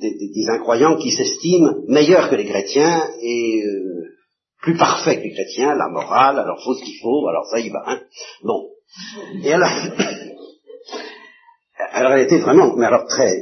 [0.00, 4.12] Des, incroyants qui s'estiment meilleurs que les chrétiens et euh,
[4.60, 7.68] plus parfaits que les chrétiens, la morale, alors faut ce qu'il faut, alors ça y
[7.70, 7.82] va.
[7.86, 8.00] Hein.
[8.42, 8.68] Bon.
[9.42, 9.70] Et alors,
[11.92, 13.32] alors elle était vraiment, mais alors très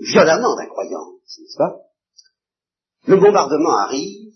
[0.00, 1.76] violemment incroyante, n'est-ce pas?
[3.06, 4.32] Le bombardement arrive,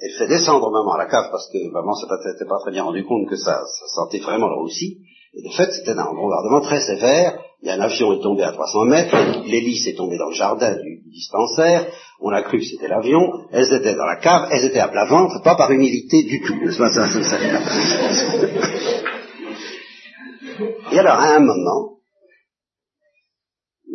[0.00, 3.04] elle fait descendre maman à la cave parce que maman s'était pas, très bien rendu
[3.04, 3.62] compte que ça,
[3.94, 4.98] sentait vraiment là aussi.
[5.34, 7.38] Et de fait, c'était un bombardement très sévère.
[7.62, 10.34] Il y a un avion est tombé à 300 mètres, l'hélice est tombée dans le
[10.34, 11.88] jardin du, dispensaire,
[12.20, 15.06] on a cru que c'était l'avion, elles étaient dans la cave, elles étaient à plat
[15.06, 16.54] ventre, pas par humilité du tout.
[20.92, 21.97] Et alors, à un moment,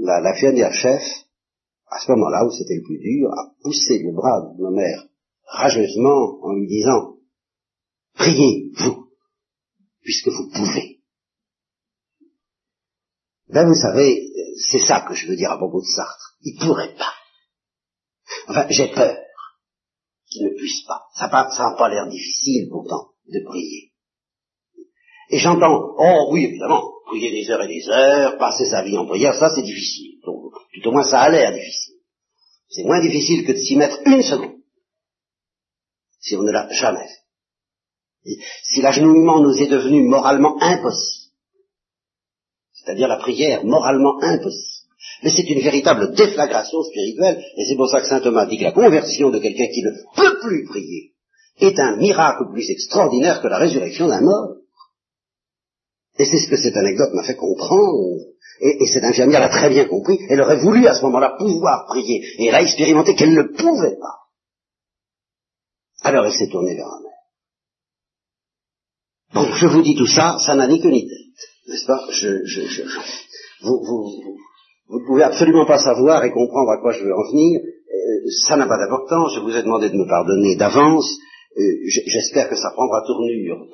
[0.04, 1.02] la, la chef,
[1.88, 5.06] à ce moment-là où c'était le plus dur, a poussé le bras de ma mère
[5.46, 7.18] rageusement en lui disant,
[8.16, 9.10] priez, vous,
[10.02, 11.00] puisque vous pouvez.
[13.50, 14.32] Ben vous savez,
[14.72, 16.38] c'est ça que je veux dire à propos de Sartre.
[16.42, 17.14] Il pourrait pas.
[18.48, 19.16] Enfin, j'ai peur
[20.28, 21.04] qu'il ne puisse pas.
[21.16, 23.94] Ça n'a pas l'air difficile pourtant de prier.
[25.30, 29.06] Et j'entends, oh oui, évidemment, prier des heures et des heures, passer sa vie en
[29.06, 30.20] prière, ça c'est difficile.
[30.26, 31.96] Donc, tout au moins ça a l'air difficile.
[32.70, 34.58] C'est moins difficile que de s'y mettre une seconde,
[36.20, 38.38] si on ne l'a jamais fait.
[38.64, 41.34] si l'agenouillement nous est devenu moralement impossible,
[42.74, 44.90] c'est-à-dire la prière moralement impossible,
[45.22, 48.64] mais c'est une véritable déflagration spirituelle, et c'est pour ça que saint Thomas dit que
[48.64, 51.14] la conversion de quelqu'un qui ne peut plus prier
[51.60, 54.63] est un miracle plus extraordinaire que la résurrection d'un mort.
[56.20, 58.20] Et c'est ce que cette anecdote m'a fait comprendre.
[58.62, 60.20] Et, cette infirmière l'a très bien compris.
[60.30, 62.24] Elle aurait voulu à ce moment-là pouvoir prier.
[62.38, 64.24] Et elle a expérimenté qu'elle ne pouvait pas.
[66.02, 67.12] Alors elle s'est tournée vers ma mère.
[69.34, 71.48] Bon, je vous dis tout ça, ça n'a ni queue ni tête.
[71.68, 72.00] N'est-ce pas?
[72.12, 72.84] Je, je, je,
[73.64, 74.12] vous, vous,
[74.90, 77.60] vous, ne pouvez absolument pas savoir et comprendre à quoi je veux en venir.
[77.60, 79.34] Euh, ça n'a pas d'importance.
[79.36, 81.10] Je vous ai demandé de me pardonner d'avance.
[81.58, 83.66] Euh, j'espère que ça prendra tournure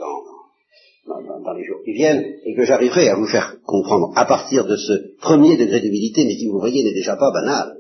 [1.44, 4.76] dans, les jours qui viennent, et que j'arriverai à vous faire comprendre à partir de
[4.76, 7.76] ce premier degré d'humilité, mais qui, vous voyez, n'est déjà pas banal.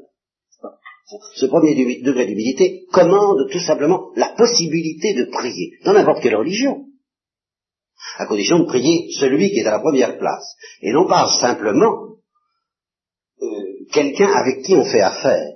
[1.35, 6.85] Ce premier degré d'humilité commande tout simplement la possibilité de prier, dans n'importe quelle religion,
[8.17, 12.09] à condition de prier celui qui est à la première place, et non pas simplement
[13.41, 13.45] euh,
[13.91, 15.55] quelqu'un avec qui on fait affaire.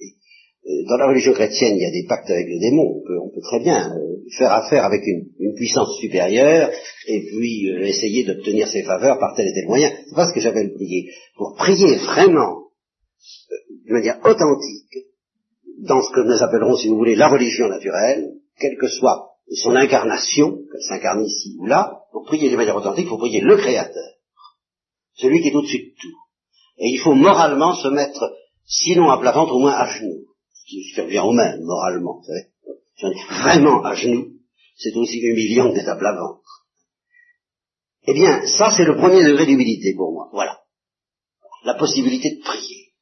[0.00, 3.02] Euh, dans la religion chrétienne, il y a des pactes avec le démon.
[3.22, 6.70] On peut, très bien euh, faire affaire avec une, puissance supérieure
[7.06, 9.90] et puis euh, essayer d'obtenir ses faveurs par tel et tel moyen.
[10.06, 11.10] C'est pas ce que j'appelle prier.
[11.36, 12.66] Pour prier vraiment,
[13.86, 15.06] de manière authentique,
[15.78, 19.30] dans ce que nous appellerons, si vous voulez, la religion naturelle, quelle que soit
[19.62, 23.40] son incarnation, qu'elle s'incarne ici ou là, pour prier de manière authentique, il faut prier
[23.40, 24.10] le Créateur,
[25.14, 26.16] celui qui est au-dessus de tout.
[26.78, 28.22] Et il faut moralement se mettre,
[28.66, 32.26] sinon à plat ventre, au moins à genoux, ce qui revient au même, moralement, vous
[32.26, 32.48] savez.
[32.96, 34.32] Si on est vraiment à genoux,
[34.76, 36.66] c'est aussi humiliant d'être à plat ventre.
[38.08, 40.60] Eh bien, ça c'est le premier degré d'humilité pour moi, voilà.
[41.64, 42.92] La possibilité de prier,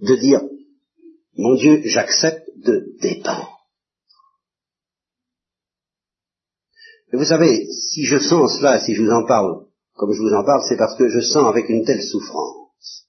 [0.00, 0.40] de dire,
[1.36, 3.58] mon Dieu, j'accepte de dépendre.
[7.12, 9.66] Et vous savez, si je sens cela, si je vous en parle
[10.00, 13.06] comme je vous en parle, c'est parce que je sens avec une telle souffrance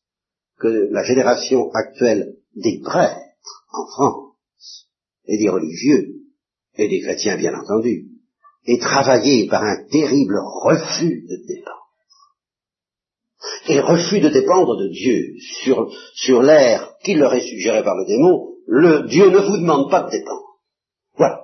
[0.60, 3.16] que la génération actuelle des prêtres
[3.72, 4.31] en France,
[5.26, 6.16] et des religieux,
[6.78, 8.08] et des chrétiens bien entendu,
[8.66, 11.78] est travaillée par un terrible refus de dépendre.
[13.68, 18.06] Et refus de dépendre de Dieu sur, sur l'air qui leur est suggéré par le
[18.06, 20.60] démon, le Dieu ne vous demande pas de dépendre.
[21.18, 21.42] Voilà.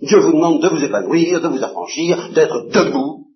[0.00, 3.28] Dieu vous demande de vous épanouir, de vous affranchir, d'être debout.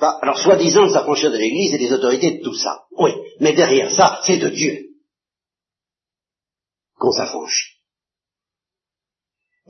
[0.00, 2.84] Bah, alors, soi-disant, s'affranchir de l'Église et des autorités de tout ça.
[2.98, 4.90] Oui, mais derrière ça, c'est de Dieu
[6.98, 7.79] qu'on s'affranchit.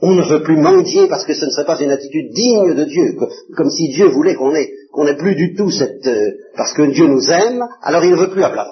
[0.01, 2.83] On ne veut plus mendier parce que ce ne serait pas une attitude digne de
[2.85, 3.15] Dieu,
[3.55, 6.91] comme si Dieu voulait qu'on ait, qu'on ait plus du tout cette, euh, parce que
[6.91, 8.67] Dieu nous aime, alors il ne veut plus à plat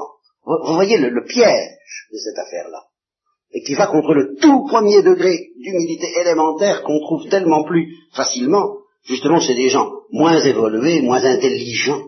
[0.45, 1.77] Vous, voyez le piège
[2.11, 2.89] de cette affaire-là
[3.51, 8.77] et qui va contre le tout premier degré d'humilité élémentaire qu'on trouve tellement plus facilement,
[9.05, 12.03] justement chez des gens moins évolués, moins intelligents,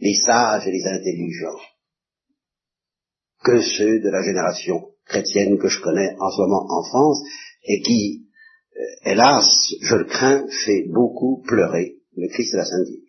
[0.00, 1.60] les sages et les intelligents,
[3.42, 7.22] que ceux de la génération chrétienne que je connais en ce moment en France,
[7.64, 8.27] et qui,
[9.04, 9.44] hélas,
[9.80, 13.07] je le crains, fait beaucoup pleurer le Christ de la Sainte Vierge.